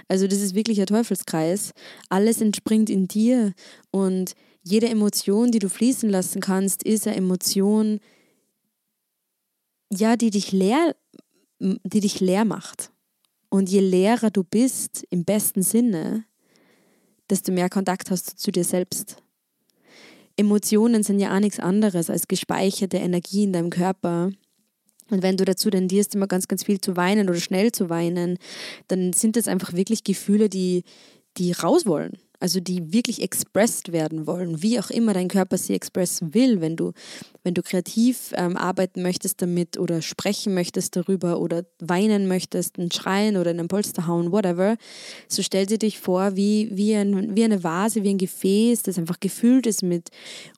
Also 0.08 0.26
das 0.26 0.40
ist 0.40 0.54
wirklich 0.54 0.80
ein 0.80 0.86
Teufelskreis. 0.86 1.72
Alles 2.08 2.40
entspringt 2.40 2.90
in 2.90 3.08
dir 3.08 3.52
und 3.90 4.34
jede 4.62 4.88
Emotion, 4.88 5.50
die 5.50 5.60
du 5.60 5.68
fließen 5.68 6.10
lassen 6.10 6.40
kannst, 6.40 6.82
ist 6.82 7.06
eine 7.06 7.16
Emotion, 7.16 8.00
ja, 9.90 10.16
die 10.16 10.30
dich 10.30 10.52
leer, 10.52 10.94
die 11.58 12.00
dich 12.00 12.20
leer 12.20 12.44
macht. 12.44 12.90
Und 13.48 13.70
je 13.70 13.80
leerer 13.80 14.30
du 14.30 14.44
bist, 14.44 15.04
im 15.10 15.24
besten 15.24 15.62
Sinne, 15.62 16.24
desto 17.30 17.50
mehr 17.50 17.70
Kontakt 17.70 18.10
hast 18.10 18.32
du 18.32 18.36
zu 18.36 18.52
dir 18.52 18.64
selbst. 18.64 19.22
Emotionen 20.38 21.02
sind 21.02 21.18
ja 21.18 21.34
auch 21.34 21.40
nichts 21.40 21.58
anderes 21.58 22.08
als 22.08 22.28
gespeicherte 22.28 22.96
Energie 22.96 23.42
in 23.42 23.52
deinem 23.52 23.70
Körper. 23.70 24.30
Und 25.10 25.22
wenn 25.22 25.36
du 25.36 25.44
dazu 25.44 25.68
tendierst, 25.68 26.14
immer 26.14 26.26
ganz, 26.26 26.48
ganz 26.48 26.64
viel 26.64 26.80
zu 26.80 26.96
weinen 26.96 27.28
oder 27.28 27.40
schnell 27.40 27.72
zu 27.72 27.90
weinen, 27.90 28.38
dann 28.86 29.12
sind 29.12 29.36
das 29.36 29.48
einfach 29.48 29.72
wirklich 29.72 30.04
Gefühle, 30.04 30.48
die, 30.48 30.84
die 31.36 31.52
raus 31.52 31.86
wollen 31.86 32.18
also 32.40 32.60
die 32.60 32.92
wirklich 32.92 33.22
expressed 33.22 33.92
werden 33.92 34.26
wollen, 34.26 34.62
wie 34.62 34.78
auch 34.78 34.90
immer 34.90 35.12
dein 35.12 35.28
Körper 35.28 35.58
sie 35.58 35.74
expressen 35.74 36.34
will, 36.34 36.60
wenn 36.60 36.76
du, 36.76 36.92
wenn 37.42 37.54
du 37.54 37.62
kreativ 37.62 38.32
ähm, 38.36 38.56
arbeiten 38.56 39.02
möchtest 39.02 39.42
damit 39.42 39.78
oder 39.78 40.02
sprechen 40.02 40.54
möchtest 40.54 40.94
darüber 40.96 41.40
oder 41.40 41.64
weinen 41.80 42.28
möchtest, 42.28 42.78
ein 42.78 42.92
Schreien 42.92 43.36
oder 43.36 43.50
in 43.50 43.58
einen 43.58 43.68
Polster 43.68 44.06
hauen, 44.06 44.30
whatever, 44.30 44.76
so 45.26 45.42
stell 45.42 45.66
dir 45.66 45.78
dich 45.78 45.98
vor 45.98 46.36
wie, 46.36 46.70
wie, 46.72 46.94
ein, 46.94 47.34
wie 47.34 47.44
eine 47.44 47.64
Vase, 47.64 48.04
wie 48.04 48.10
ein 48.10 48.18
Gefäß, 48.18 48.82
das 48.82 48.98
einfach 48.98 49.18
gefüllt 49.20 49.66
ist 49.66 49.82
mit 49.82 50.10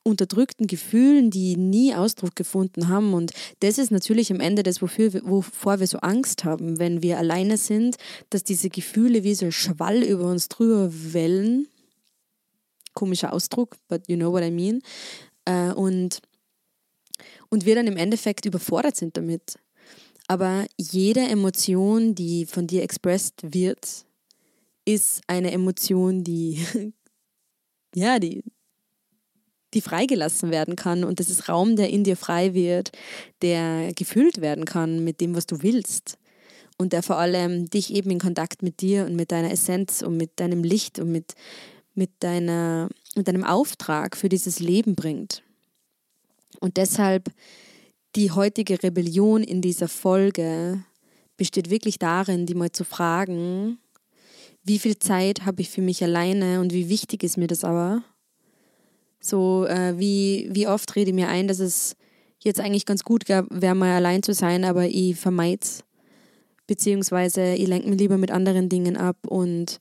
unterdrückten 0.03 0.67
Gefühlen, 0.67 1.31
die 1.31 1.55
nie 1.57 1.95
Ausdruck 1.95 2.35
gefunden 2.35 2.89
haben. 2.89 3.13
Und 3.13 3.31
das 3.61 3.77
ist 3.77 3.91
natürlich 3.91 4.31
am 4.31 4.39
Ende 4.39 4.61
das, 4.63 4.81
wofür, 4.81 5.13
wovor 5.23 5.79
wir 5.79 5.87
so 5.87 5.97
Angst 5.99 6.43
haben, 6.43 6.77
wenn 6.79 7.01
wir 7.01 7.17
alleine 7.17 7.57
sind, 7.57 7.95
dass 8.29 8.43
diese 8.43 8.69
Gefühle 8.69 9.23
wie 9.23 9.33
so 9.33 9.45
ein 9.45 9.51
Schwall 9.51 10.03
über 10.03 10.25
uns 10.25 10.47
drüber 10.47 10.91
wellen 10.91 11.67
komischer 12.93 13.33
Ausdruck, 13.33 13.75
but 13.87 14.07
you 14.07 14.15
know 14.15 14.31
what 14.31 14.43
I 14.43 14.51
mean. 14.51 14.81
Äh, 15.45 15.71
und, 15.73 16.21
und 17.49 17.65
wir 17.65 17.75
dann 17.75 17.87
im 17.87 17.97
Endeffekt 17.97 18.45
überfordert 18.45 18.95
sind 18.95 19.17
damit. 19.17 19.57
Aber 20.27 20.65
jede 20.77 21.21
Emotion, 21.21 22.15
die 22.15 22.45
von 22.45 22.67
dir 22.67 22.83
expressed 22.83 23.53
wird, 23.53 24.05
ist 24.85 25.21
eine 25.27 25.51
Emotion, 25.51 26.23
die, 26.23 26.65
ja, 27.95 28.19
die, 28.19 28.43
die 29.73 29.81
freigelassen 29.81 30.51
werden 30.51 30.75
kann. 30.75 31.03
Und 31.03 31.19
das 31.19 31.29
ist 31.29 31.49
Raum, 31.49 31.75
der 31.75 31.89
in 31.89 32.03
dir 32.03 32.15
frei 32.15 32.53
wird, 32.53 32.91
der 33.41 33.93
gefüllt 33.93 34.41
werden 34.41 34.65
kann 34.65 35.03
mit 35.03 35.21
dem, 35.21 35.35
was 35.35 35.45
du 35.45 35.61
willst. 35.61 36.17
Und 36.77 36.93
der 36.93 37.03
vor 37.03 37.17
allem 37.17 37.69
dich 37.69 37.93
eben 37.93 38.09
in 38.09 38.19
Kontakt 38.19 38.63
mit 38.63 38.81
dir 38.81 39.05
und 39.05 39.15
mit 39.15 39.31
deiner 39.31 39.51
Essenz 39.51 40.01
und 40.01 40.17
mit 40.17 40.39
deinem 40.39 40.63
Licht 40.63 40.97
und 40.97 41.11
mit, 41.11 41.35
mit, 41.93 42.11
deiner, 42.19 42.89
mit 43.15 43.27
deinem 43.27 43.43
Auftrag 43.43 44.15
für 44.15 44.29
dieses 44.29 44.59
Leben 44.59 44.95
bringt. 44.95 45.43
Und 46.59 46.77
deshalb 46.77 47.31
die 48.15 48.31
heutige 48.31 48.81
Rebellion 48.81 49.43
in 49.43 49.61
dieser 49.61 49.87
Folge 49.87 50.83
besteht 51.37 51.69
wirklich 51.69 51.97
darin, 51.97 52.45
die 52.45 52.55
mal 52.55 52.71
zu 52.71 52.83
fragen, 52.83 53.79
wie 54.63 54.79
viel 54.79 54.99
Zeit 54.99 55.45
habe 55.45 55.61
ich 55.61 55.69
für 55.69 55.81
mich 55.81 56.03
alleine 56.03 56.59
und 56.59 56.73
wie 56.73 56.89
wichtig 56.89 57.23
ist 57.23 57.37
mir 57.37 57.47
das 57.47 57.63
aber? 57.63 58.03
So, 59.19 59.65
äh, 59.65 59.97
wie, 59.97 60.49
wie 60.51 60.67
oft 60.67 60.95
rede 60.95 61.11
ich 61.11 61.15
mir 61.15 61.29
ein, 61.29 61.47
dass 61.47 61.59
es 61.59 61.95
jetzt 62.39 62.59
eigentlich 62.59 62.85
ganz 62.85 63.03
gut 63.03 63.29
wäre, 63.29 63.75
mal 63.75 63.95
allein 63.95 64.23
zu 64.23 64.33
sein, 64.33 64.65
aber 64.65 64.87
ich 64.87 65.15
vermeide 65.15 65.61
es. 65.61 65.83
Beziehungsweise 66.67 67.53
ich 67.53 67.67
lenke 67.67 67.89
mich 67.89 67.99
lieber 67.99 68.17
mit 68.17 68.31
anderen 68.31 68.69
Dingen 68.69 68.97
ab 68.97 69.17
und 69.27 69.79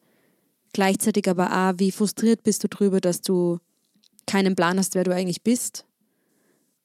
Gleichzeitig 0.72 1.28
aber 1.28 1.50
auch, 1.50 1.74
wie 1.78 1.90
frustriert 1.90 2.42
bist 2.42 2.62
du 2.64 2.68
darüber, 2.68 3.00
dass 3.00 3.22
du 3.22 3.59
keinen 4.26 4.54
Plan 4.54 4.78
hast, 4.78 4.94
wer 4.94 5.04
du 5.04 5.14
eigentlich 5.14 5.42
bist? 5.42 5.85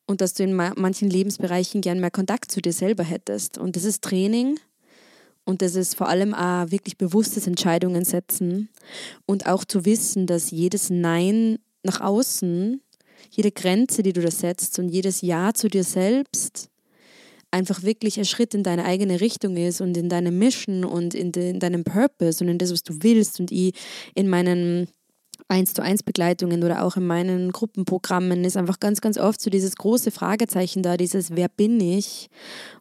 Und 0.07 0.21
dass 0.21 0.33
du 0.33 0.43
in 0.43 0.53
manchen 0.53 1.09
Lebensbereichen 1.09 1.81
gern 1.81 1.99
mehr 1.99 2.11
Kontakt 2.11 2.51
zu 2.51 2.61
dir 2.61 2.73
selber 2.73 3.03
hättest. 3.03 3.57
Und 3.57 3.75
das 3.75 3.83
ist 3.83 4.03
Training. 4.03 4.59
Und 5.45 5.61
das 5.61 5.75
ist 5.75 5.95
vor 5.95 6.09
allem 6.09 6.33
auch 6.33 6.71
wirklich 6.71 6.97
bewusstes 6.97 7.47
Entscheidungen 7.47 8.05
setzen. 8.05 8.69
Und 9.25 9.47
auch 9.47 9.63
zu 9.63 9.85
wissen, 9.85 10.27
dass 10.27 10.51
jedes 10.51 10.89
Nein 10.89 11.59
nach 11.83 12.01
außen, 12.01 12.81
jede 13.31 13.51
Grenze, 13.51 14.03
die 14.03 14.13
du 14.13 14.21
da 14.21 14.31
setzt 14.31 14.77
und 14.79 14.89
jedes 14.89 15.21
Ja 15.21 15.53
zu 15.53 15.67
dir 15.67 15.83
selbst 15.83 16.69
einfach 17.55 17.83
wirklich 17.83 18.19
ein 18.19 18.25
Schritt 18.25 18.53
in 18.53 18.63
deine 18.63 18.83
eigene 18.83 19.21
Richtung 19.21 19.55
ist 19.55 19.79
und 19.79 19.95
in 19.95 20.09
deine 20.09 20.31
Mission 20.31 20.83
und 20.83 21.13
in, 21.13 21.31
de, 21.31 21.49
in 21.49 21.59
deinem 21.59 21.85
Purpose 21.85 22.43
und 22.43 22.49
in 22.49 22.57
das, 22.57 22.71
was 22.71 22.83
du 22.83 22.93
willst. 23.01 23.39
Und 23.39 23.51
ich 23.51 23.73
in 24.13 24.27
meinen 24.27 24.89
1 25.47 25.73
zu 25.73 25.81
1 25.81 26.03
Begleitungen 26.03 26.63
oder 26.63 26.83
auch 26.83 26.97
in 26.97 27.07
meinen 27.07 27.51
Gruppenprogrammen 27.53 28.43
ist 28.43 28.57
einfach 28.57 28.79
ganz, 28.79 28.99
ganz 28.99 29.17
oft 29.17 29.39
so 29.39 29.49
dieses 29.49 29.75
große 29.77 30.11
Fragezeichen 30.11 30.83
da, 30.83 30.97
dieses 30.97 31.35
Wer 31.35 31.47
bin 31.47 31.79
ich 31.79 32.27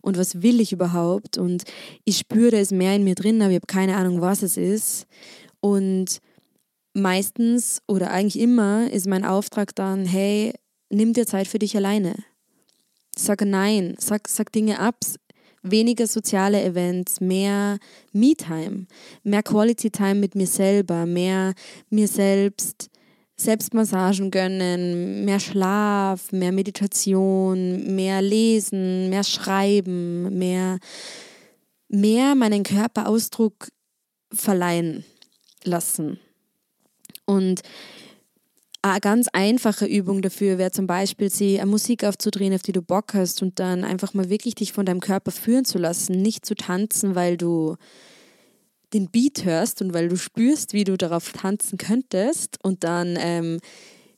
und 0.00 0.18
was 0.18 0.42
will 0.42 0.60
ich 0.60 0.72
überhaupt? 0.72 1.38
Und 1.38 1.62
ich 2.04 2.18
spüre 2.18 2.56
es 2.56 2.72
mehr 2.72 2.96
in 2.96 3.04
mir 3.04 3.14
drin, 3.14 3.42
aber 3.42 3.50
ich 3.50 3.56
habe 3.56 3.66
keine 3.66 3.96
Ahnung, 3.96 4.20
was 4.20 4.42
es 4.42 4.56
ist. 4.56 5.06
Und 5.60 6.18
meistens 6.94 7.80
oder 7.86 8.10
eigentlich 8.10 8.42
immer 8.42 8.90
ist 8.90 9.06
mein 9.06 9.24
Auftrag 9.24 9.74
dann, 9.74 10.04
hey, 10.04 10.52
nimm 10.90 11.12
dir 11.12 11.26
Zeit 11.26 11.46
für 11.46 11.58
dich 11.60 11.76
alleine. 11.76 12.14
Sag 13.16 13.42
Nein, 13.44 13.94
sag, 13.98 14.28
sag 14.28 14.50
Dinge 14.52 14.80
ab, 14.80 14.96
weniger 15.62 16.06
soziale 16.06 16.62
Events, 16.62 17.20
mehr 17.20 17.78
Me-Time, 18.12 18.86
mehr 19.22 19.42
Quality-Time 19.42 20.16
mit 20.16 20.34
mir 20.34 20.46
selber, 20.46 21.06
mehr 21.06 21.54
mir 21.90 22.08
selbst 22.08 22.90
Selbstmassagen 23.36 24.30
gönnen, 24.30 25.24
mehr 25.24 25.40
Schlaf, 25.40 26.30
mehr 26.30 26.52
Meditation, 26.52 27.94
mehr 27.94 28.22
Lesen, 28.22 29.10
mehr 29.10 29.24
Schreiben, 29.24 30.38
mehr, 30.38 30.78
mehr 31.88 32.34
meinen 32.36 32.62
Körper 32.62 33.08
Ausdruck 33.08 33.68
verleihen 34.32 35.04
lassen. 35.64 36.20
Und 37.26 37.62
eine 38.84 39.00
ganz 39.00 39.28
einfache 39.32 39.86
Übung 39.86 40.20
dafür 40.20 40.58
wäre 40.58 40.70
zum 40.70 40.86
Beispiel, 40.86 41.30
sie 41.30 41.58
eine 41.58 41.70
Musik 41.70 42.04
aufzudrehen, 42.04 42.54
auf 42.54 42.60
die 42.60 42.72
du 42.72 42.82
Bock 42.82 43.14
hast 43.14 43.40
und 43.40 43.58
dann 43.58 43.82
einfach 43.82 44.12
mal 44.12 44.28
wirklich 44.28 44.56
dich 44.56 44.74
von 44.74 44.84
deinem 44.84 45.00
Körper 45.00 45.30
führen 45.30 45.64
zu 45.64 45.78
lassen, 45.78 46.20
nicht 46.20 46.44
zu 46.44 46.54
tanzen, 46.54 47.14
weil 47.14 47.38
du 47.38 47.76
den 48.92 49.10
Beat 49.10 49.44
hörst 49.44 49.80
und 49.80 49.94
weil 49.94 50.08
du 50.10 50.16
spürst, 50.16 50.74
wie 50.74 50.84
du 50.84 50.98
darauf 50.98 51.32
tanzen 51.32 51.78
könntest 51.78 52.62
und 52.62 52.84
dann 52.84 53.16
ähm, 53.18 53.58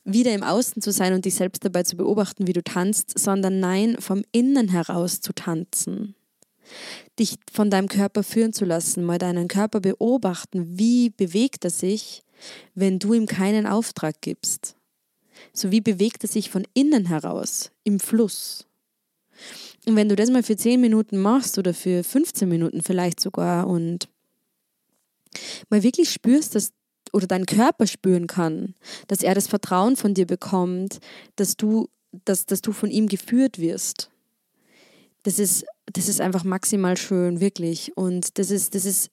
wieder 0.03 0.33
im 0.33 0.43
Außen 0.43 0.81
zu 0.81 0.91
sein 0.91 1.13
und 1.13 1.23
dich 1.23 1.35
selbst 1.35 1.63
dabei 1.63 1.83
zu 1.83 1.95
beobachten, 1.95 2.45
wie 2.45 2.53
du 2.53 2.61
tanzt, 2.61 3.17
sondern 3.17 3.61
nein, 3.61 3.95
vom 3.99 4.23
Innen 4.33 4.67
heraus 4.67 5.21
zu 5.21 5.31
tanzen. 5.33 6.13
Dich 7.17 7.35
von 7.51 7.69
deinem 7.69 7.87
Körper 7.87 8.21
führen 8.21 8.51
zu 8.51 8.65
lassen, 8.65 9.05
mal 9.05 9.17
deinen 9.17 9.47
Körper 9.47 9.79
beobachten, 9.79 10.77
wie 10.77 11.09
bewegt 11.09 11.63
er 11.63 11.71
sich 11.71 12.23
wenn 12.75 12.99
du 12.99 13.13
ihm 13.13 13.25
keinen 13.25 13.65
Auftrag 13.65 14.21
gibst? 14.21 14.75
So 15.53 15.71
wie 15.71 15.81
bewegt 15.81 16.23
er 16.23 16.29
sich 16.29 16.49
von 16.49 16.65
innen 16.73 17.05
heraus 17.05 17.71
im 17.83 17.99
Fluss? 17.99 18.65
Und 19.85 19.95
wenn 19.95 20.09
du 20.09 20.15
das 20.15 20.29
mal 20.29 20.43
für 20.43 20.57
10 20.57 20.81
Minuten 20.81 21.17
machst 21.17 21.57
oder 21.57 21.73
für 21.73 22.03
15 22.03 22.49
Minuten 22.49 22.81
vielleicht 22.81 23.19
sogar 23.19 23.67
und 23.67 24.09
mal 25.69 25.83
wirklich 25.83 26.11
spürst, 26.11 26.55
dass 26.55 26.73
oder 27.13 27.27
dein 27.27 27.45
Körper 27.45 27.87
spüren 27.87 28.27
kann, 28.27 28.75
dass 29.07 29.21
er 29.21 29.33
das 29.33 29.47
Vertrauen 29.47 29.95
von 29.95 30.13
dir 30.13 30.25
bekommt, 30.25 30.99
dass 31.35 31.55
du, 31.55 31.87
dass, 32.25 32.45
dass 32.45 32.61
du 32.61 32.73
von 32.73 32.91
ihm 32.91 33.07
geführt 33.07 33.59
wirst. 33.59 34.11
Das 35.23 35.39
ist, 35.39 35.65
das 35.85 36.07
ist 36.09 36.21
einfach 36.21 36.43
maximal 36.43 36.97
schön, 36.97 37.39
wirklich. 37.39 37.95
Und 37.95 38.37
das 38.37 38.51
ist, 38.51 38.75
das 38.75 38.85
ist 38.85 39.09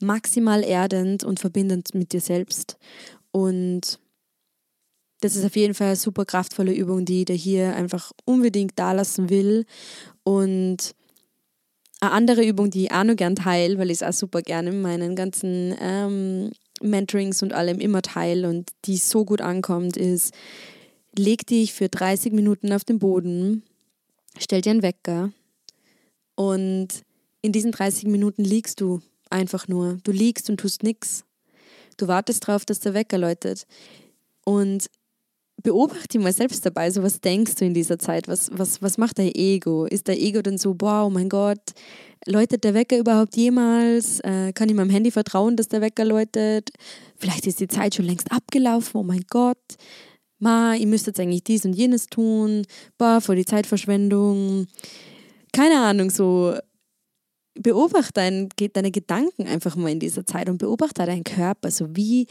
maximal 0.00 0.64
erdend 0.64 1.24
und 1.24 1.40
verbindend 1.40 1.94
mit 1.94 2.12
dir 2.12 2.20
selbst. 2.20 2.76
Und 3.30 3.98
das 5.20 5.36
ist 5.36 5.44
auf 5.44 5.56
jeden 5.56 5.74
Fall 5.74 5.88
eine 5.88 5.96
super 5.96 6.24
kraftvolle 6.24 6.72
Übung, 6.72 7.04
die 7.04 7.24
dir 7.24 7.34
hier 7.34 7.74
einfach 7.74 8.12
unbedingt 8.24 8.72
da 8.76 8.92
lassen 8.92 9.30
will. 9.30 9.66
Und 10.22 10.94
eine 12.00 12.12
andere 12.12 12.44
Übung, 12.44 12.70
die 12.70 12.84
ich 12.84 12.92
auch 12.92 13.04
noch 13.04 13.16
gern 13.16 13.34
teile, 13.34 13.78
weil 13.78 13.90
ich 13.90 14.00
es 14.00 14.02
auch 14.02 14.12
super 14.12 14.42
gerne 14.42 14.70
in 14.70 14.80
meinen 14.80 15.16
ganzen 15.16 15.74
ähm, 15.80 16.52
Mentorings 16.80 17.42
und 17.42 17.52
allem 17.52 17.80
immer 17.80 18.02
teile 18.02 18.48
und 18.48 18.70
die 18.84 18.96
so 18.96 19.24
gut 19.24 19.40
ankommt, 19.40 19.96
ist, 19.96 20.32
leg 21.16 21.46
dich 21.46 21.72
für 21.72 21.88
30 21.88 22.32
Minuten 22.32 22.72
auf 22.72 22.84
den 22.84 23.00
Boden, 23.00 23.64
stell 24.38 24.60
dir 24.60 24.70
einen 24.70 24.82
Wecker 24.82 25.32
und 26.36 26.88
in 27.42 27.50
diesen 27.50 27.72
30 27.72 28.04
Minuten 28.04 28.44
liegst 28.44 28.80
du 28.80 29.00
einfach 29.30 29.68
nur. 29.68 29.98
Du 30.04 30.12
liegst 30.12 30.48
und 30.50 30.58
tust 30.58 30.82
nichts. 30.82 31.24
Du 31.96 32.08
wartest 32.08 32.46
darauf, 32.46 32.64
dass 32.64 32.80
der 32.80 32.94
Wecker 32.94 33.18
läutet. 33.18 33.66
Und 34.44 34.88
beobachte 35.62 36.18
mal 36.18 36.32
selbst 36.32 36.64
dabei, 36.64 36.90
so 36.90 37.02
was 37.02 37.20
denkst 37.20 37.56
du 37.56 37.64
in 37.64 37.74
dieser 37.74 37.98
Zeit? 37.98 38.28
Was, 38.28 38.50
was, 38.52 38.80
was 38.80 38.98
macht 38.98 39.18
dein 39.18 39.34
Ego? 39.34 39.86
Ist 39.86 40.08
dein 40.08 40.18
Ego 40.18 40.40
dann 40.42 40.58
so, 40.58 40.76
wow, 40.78 41.06
oh 41.06 41.10
mein 41.10 41.28
Gott, 41.28 41.60
läutet 42.26 42.64
der 42.64 42.74
Wecker 42.74 42.98
überhaupt 42.98 43.36
jemals? 43.36 44.20
Äh, 44.20 44.52
kann 44.52 44.68
ich 44.68 44.74
meinem 44.74 44.90
Handy 44.90 45.10
vertrauen, 45.10 45.56
dass 45.56 45.68
der 45.68 45.80
Wecker 45.80 46.04
läutet? 46.04 46.70
Vielleicht 47.16 47.46
ist 47.46 47.60
die 47.60 47.68
Zeit 47.68 47.94
schon 47.94 48.06
längst 48.06 48.30
abgelaufen, 48.30 49.00
oh 49.00 49.04
mein 49.04 49.24
Gott. 49.28 49.58
Ma, 50.38 50.74
ihr 50.74 50.86
müsst 50.86 51.08
jetzt 51.08 51.18
eigentlich 51.18 51.42
dies 51.42 51.64
und 51.64 51.72
jenes 51.72 52.06
tun. 52.06 52.64
Boah, 52.96 53.20
vor 53.20 53.34
die 53.34 53.44
Zeitverschwendung. 53.44 54.66
Keine 55.52 55.80
Ahnung, 55.80 56.10
so 56.10 56.56
beobachte 57.62 58.12
dein, 58.14 58.48
deine 58.72 58.90
Gedanken 58.90 59.46
einfach 59.46 59.76
mal 59.76 59.90
in 59.90 60.00
dieser 60.00 60.24
Zeit 60.24 60.48
und 60.48 60.58
beobachte 60.58 61.04
deinen 61.04 61.24
Körper. 61.24 61.70
So 61.70 61.94
wie, 61.96 62.26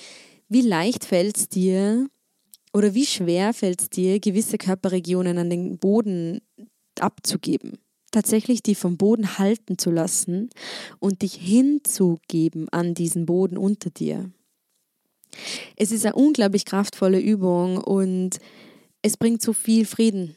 wie 0.50 0.62
leicht 0.62 1.06
fällt 1.06 1.38
es 1.38 1.50
dir, 1.50 2.08
oder 2.74 2.94
wie 2.94 3.06
schwer 3.06 3.54
fällt 3.54 3.82
es 3.82 3.90
dir, 3.90 4.20
gewisse 4.20 4.58
Körperregionen 4.58 5.38
an 5.38 5.50
den 5.50 5.78
Boden 5.78 6.42
abzugeben? 7.00 7.80
Tatsächlich 8.12 8.62
die 8.62 8.76
vom 8.76 8.98
Boden 8.98 9.38
halten 9.38 9.78
zu 9.78 9.90
lassen 9.92 10.50
und 11.00 11.22
dich 11.22 11.34
hinzugeben 11.34 12.70
an 12.70 12.94
diesen 12.94 13.26
Boden 13.26 13.58
unter 13.58 13.90
dir. 13.90 14.32
Es 15.76 15.92
ist 15.92 16.06
eine 16.06 16.16
unglaublich 16.16 16.66
kraftvolle 16.66 17.20
Übung 17.20 17.78
und 17.78 18.38
es 19.02 19.18
bringt 19.18 19.42
so 19.42 19.54
viel 19.54 19.86
Frieden. 19.86 20.36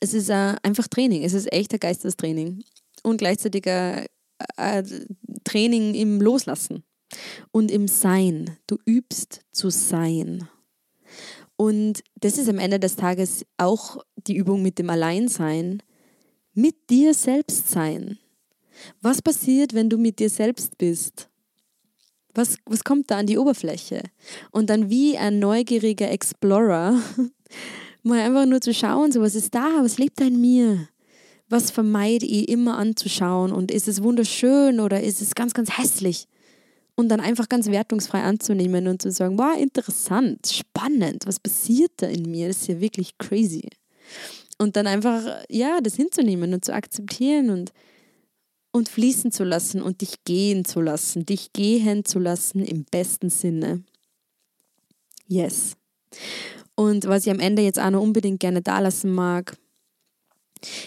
Es 0.00 0.14
ist 0.14 0.30
einfach 0.30 0.88
Training, 0.88 1.22
es 1.22 1.32
ist 1.32 1.52
echt 1.52 1.72
ein 1.72 1.80
Geistestraining 1.80 2.62
und 3.04 3.18
gleichzeitig 3.18 3.68
ein 3.68 5.16
Training 5.44 5.94
im 5.94 6.20
Loslassen 6.20 6.82
und 7.52 7.70
im 7.70 7.86
Sein. 7.86 8.56
Du 8.66 8.78
übst 8.86 9.42
zu 9.52 9.70
sein. 9.70 10.48
Und 11.56 12.02
das 12.16 12.38
ist 12.38 12.48
am 12.48 12.58
Ende 12.58 12.80
des 12.80 12.96
Tages 12.96 13.46
auch 13.58 13.98
die 14.16 14.36
Übung 14.36 14.62
mit 14.62 14.78
dem 14.78 14.90
Alleinsein, 14.90 15.82
mit 16.52 16.90
dir 16.90 17.14
selbst 17.14 17.70
sein. 17.70 18.18
Was 19.00 19.22
passiert, 19.22 19.72
wenn 19.74 19.88
du 19.88 19.98
mit 19.98 20.18
dir 20.18 20.30
selbst 20.30 20.76
bist? 20.78 21.28
Was, 22.34 22.56
was 22.66 22.82
kommt 22.82 23.10
da 23.10 23.18
an 23.18 23.26
die 23.26 23.38
Oberfläche? 23.38 24.02
Und 24.50 24.68
dann 24.68 24.90
wie 24.90 25.16
ein 25.16 25.38
neugieriger 25.38 26.10
Explorer, 26.10 27.00
mal 28.02 28.20
einfach 28.20 28.46
nur 28.46 28.60
zu 28.60 28.74
schauen, 28.74 29.12
so 29.12 29.20
was 29.20 29.36
ist 29.36 29.54
da, 29.54 29.78
was 29.80 29.98
lebt 29.98 30.20
da 30.20 30.24
in 30.24 30.40
mir? 30.40 30.88
Was 31.54 31.70
vermeide 31.70 32.26
ich 32.26 32.48
immer 32.48 32.76
anzuschauen? 32.78 33.52
Und 33.52 33.70
ist 33.70 33.86
es 33.86 34.02
wunderschön 34.02 34.80
oder 34.80 35.02
ist 35.02 35.22
es 35.22 35.34
ganz, 35.34 35.54
ganz 35.54 35.78
hässlich? 35.78 36.26
und 36.96 37.08
dann 37.08 37.20
einfach 37.20 37.48
ganz 37.48 37.66
wertungsfrei 37.66 38.22
anzunehmen 38.22 38.86
und 38.86 39.02
zu 39.02 39.10
sagen, 39.10 39.38
wow, 39.38 39.58
interessant, 39.58 40.46
spannend, 40.46 41.26
was 41.26 41.40
passiert 41.40 41.92
da 41.96 42.06
in 42.06 42.30
mir? 42.30 42.48
Das 42.48 42.62
ist 42.62 42.68
ja 42.68 42.80
wirklich 42.80 43.18
crazy. 43.18 43.68
Und 44.58 44.76
dann 44.76 44.86
einfach, 44.86 45.42
ja, 45.48 45.80
das 45.80 45.96
hinzunehmen 45.96 46.54
und 46.54 46.64
zu 46.64 46.72
akzeptieren 46.72 47.50
und, 47.50 47.72
und 48.70 48.88
fließen 48.88 49.32
zu 49.32 49.42
lassen 49.42 49.82
und 49.82 50.00
dich 50.00 50.22
gehen 50.24 50.64
zu 50.64 50.80
lassen, 50.80 51.26
dich 51.26 51.52
gehen 51.52 52.04
zu 52.04 52.20
lassen 52.20 52.64
im 52.64 52.84
besten 52.84 53.30
Sinne. 53.30 53.82
Yes. 55.26 55.76
Und 56.76 57.06
was 57.06 57.26
ich 57.26 57.32
am 57.32 57.40
Ende 57.40 57.62
jetzt 57.62 57.80
auch 57.80 57.90
noch 57.90 58.02
unbedingt 58.02 58.38
gerne 58.38 58.62
da 58.62 58.78
lassen 58.78 59.12
mag, 59.12 59.56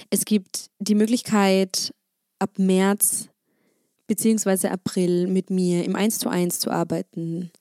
es 0.10 0.26
gibt 0.26 0.68
die 0.80 0.96
Möglichkeit, 0.96 1.94
ab 2.40 2.52
März 2.58 3.30
beziehungsweise 4.08 4.72
April 4.72 5.28
mit 5.28 5.50
mir 5.50 5.84
im 5.84 5.96
1 5.96 6.20
zu 6.20 6.30
1 6.30 6.60
zu 6.60 6.72
arbeiten. 6.72 7.52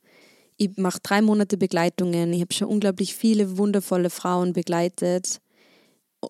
Ich 0.57 0.77
mache 0.77 1.01
drei 1.03 1.21
Monate 1.21 1.59
Begleitungen. 1.59 2.33
Ich 2.33 2.41
habe 2.41 2.55
schon 2.55 2.69
unglaublich 2.69 3.15
viele 3.15 3.59
wundervolle 3.59 4.11
Frauen 4.11 4.53
begleitet. 4.53 5.41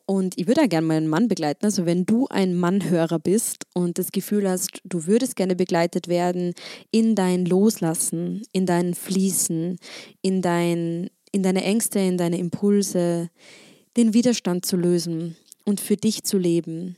Und 0.05 0.37
ich 0.37 0.49
würde 0.49 0.62
auch 0.62 0.68
gerne 0.68 0.87
meinen 0.87 1.07
Mann 1.07 1.29
begleiten. 1.29 1.64
Also 1.64 1.87
wenn 1.87 2.07
du 2.07 2.27
ein 2.29 2.57
Mannhörer 2.57 3.20
bist 3.20 3.64
und 3.72 3.99
das 3.99 4.11
Gefühl 4.11 4.49
hast, 4.49 4.81
du 4.85 5.07
würdest 5.07 5.37
gerne 5.37 5.55
begleitet 5.55 6.09
werden 6.09 6.55
in 6.90 7.14
dein 7.14 7.46
Loslassen, 7.46 8.42
in 8.53 8.66
dein 8.66 8.94
Fließen, 8.94 9.79
in, 10.22 10.42
dein, 10.42 11.09
in 11.31 11.42
deine 11.42 11.62
Ängste, 11.62 12.01
in 12.01 12.18
deine 12.18 12.38
Impulse, 12.38 13.31
den 13.96 14.12
Widerstand 14.12 14.66
zu 14.66 14.77
lösen 14.77 15.37
und 15.67 15.81
für 15.81 15.97
dich 15.97 16.23
zu 16.23 16.39
leben. 16.39 16.97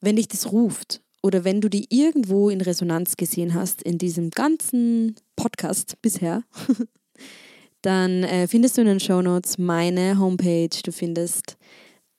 Wenn 0.00 0.14
dich 0.16 0.28
das 0.28 0.52
ruft 0.52 1.00
oder 1.22 1.42
wenn 1.42 1.60
du 1.60 1.68
die 1.68 1.86
irgendwo 1.90 2.48
in 2.50 2.60
Resonanz 2.60 3.16
gesehen 3.16 3.54
hast 3.54 3.82
in 3.82 3.98
diesem 3.98 4.30
ganzen 4.30 5.16
Podcast 5.34 6.00
bisher, 6.00 6.44
dann 7.82 8.22
äh, 8.22 8.46
findest 8.46 8.76
du 8.76 8.82
in 8.82 8.86
den 8.86 9.00
Show 9.00 9.20
Notes 9.22 9.58
meine 9.58 10.20
Homepage, 10.20 10.68
du 10.84 10.92
findest 10.92 11.56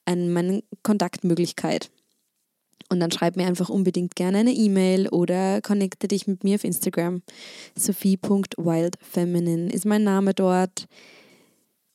ein, 0.05 0.33
meine 0.33 0.63
Kontaktmöglichkeit. 0.83 1.89
Und 2.91 2.99
dann 2.99 3.11
schreib 3.11 3.35
mir 3.35 3.45
einfach 3.45 3.69
unbedingt 3.69 4.15
gerne 4.15 4.39
eine 4.39 4.51
E-Mail 4.51 5.09
oder 5.09 5.61
connecte 5.61 6.07
dich 6.07 6.25
mit 6.25 6.43
mir 6.43 6.55
auf 6.55 6.63
Instagram. 6.63 7.21
Sophie.wildfeminine 7.77 9.71
ist 9.71 9.85
mein 9.85 10.03
Name 10.03 10.33
dort. 10.33 10.87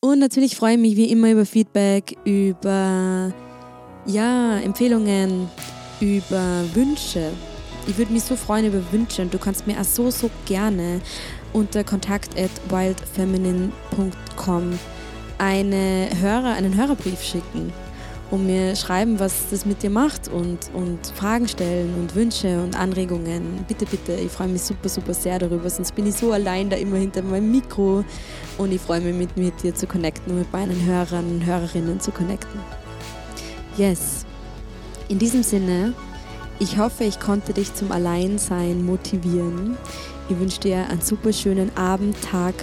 Und 0.04 0.18
natürlich 0.18 0.54
freue 0.54 0.74
ich 0.74 0.80
mich 0.80 0.96
wie 0.98 1.10
immer 1.10 1.30
über 1.30 1.46
Feedback, 1.46 2.18
über 2.26 3.32
ja, 4.04 4.58
Empfehlungen, 4.58 5.48
über 5.98 6.62
Wünsche. 6.74 7.30
Ich 7.86 7.96
würde 7.96 8.12
mich 8.12 8.24
so 8.24 8.36
freuen 8.36 8.66
über 8.66 8.82
Wünsche 8.92 9.22
und 9.22 9.32
du 9.32 9.38
kannst 9.38 9.66
mir 9.66 9.80
auch 9.80 9.84
so, 9.84 10.10
so 10.10 10.28
gerne 10.44 11.00
unter 11.54 11.84
kontakt 11.84 12.38
at 12.38 12.50
wildfeminine.com 12.68 14.78
eine 15.38 16.10
Hörer, 16.20 16.52
einen 16.52 16.76
Hörerbrief 16.76 17.22
schicken 17.22 17.72
und 18.30 18.46
mir 18.46 18.74
schreiben, 18.74 19.20
was 19.20 19.50
das 19.50 19.66
mit 19.66 19.82
dir 19.82 19.90
macht 19.90 20.28
und, 20.28 20.70
und 20.72 21.06
Fragen 21.14 21.46
stellen 21.46 21.94
und 21.94 22.14
Wünsche 22.14 22.62
und 22.62 22.78
Anregungen. 22.78 23.64
Bitte, 23.68 23.86
bitte, 23.86 24.12
ich 24.14 24.30
freue 24.32 24.48
mich 24.48 24.62
super, 24.62 24.88
super 24.88 25.14
sehr 25.14 25.38
darüber, 25.38 25.68
sonst 25.68 25.94
bin 25.94 26.06
ich 26.06 26.14
so 26.14 26.32
allein 26.32 26.70
da 26.70 26.76
immer 26.76 26.96
hinter 26.96 27.22
meinem 27.22 27.50
Mikro 27.50 28.04
und 28.58 28.72
ich 28.72 28.80
freue 28.80 29.00
mich 29.00 29.14
mit, 29.14 29.36
mit 29.36 29.62
dir 29.62 29.74
zu 29.74 29.86
connecten 29.86 30.32
und 30.32 30.38
mit 30.40 30.52
meinen 30.52 30.84
Hörern 30.84 31.30
und 31.30 31.46
Hörerinnen 31.46 32.00
zu 32.00 32.10
connecten. 32.10 32.60
Yes, 33.76 34.24
in 35.08 35.18
diesem 35.18 35.42
Sinne, 35.42 35.92
ich 36.58 36.78
hoffe, 36.78 37.04
ich 37.04 37.20
konnte 37.20 37.52
dich 37.52 37.74
zum 37.74 37.92
Alleinsein 37.92 38.84
motivieren. 38.84 39.76
Ich 40.28 40.38
wünsche 40.38 40.60
dir 40.60 40.88
einen 40.88 41.02
super 41.02 41.32
schönen 41.32 41.76
Abend, 41.76 42.16
Tag, 42.22 42.54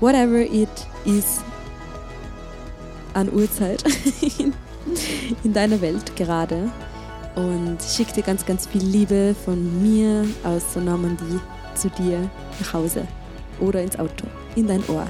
whatever 0.00 0.40
it 0.40 0.68
is 1.04 1.40
an 3.14 3.32
Uhrzeit 3.32 3.84
in 5.44 5.52
deiner 5.52 5.80
Welt 5.80 6.16
gerade. 6.16 6.70
Und 7.36 7.78
schicke 7.82 8.14
dir 8.14 8.22
ganz, 8.22 8.44
ganz 8.44 8.66
viel 8.66 8.82
Liebe 8.82 9.34
von 9.44 9.82
mir 9.82 10.26
aus 10.42 10.72
der 10.74 10.82
Normandie 10.82 11.38
zu 11.74 11.88
dir 11.90 12.28
nach 12.58 12.72
Hause 12.72 13.06
oder 13.60 13.82
ins 13.82 13.98
Auto, 13.98 14.26
in 14.56 14.66
dein 14.66 14.82
Ohr. 14.88 15.06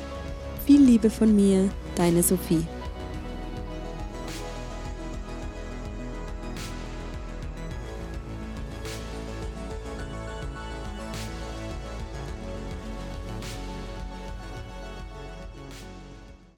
Viel 0.67 0.83
Liebe 0.83 1.09
von 1.09 1.35
mir, 1.35 1.71
deine 1.97 2.23
Sophie. 2.23 2.67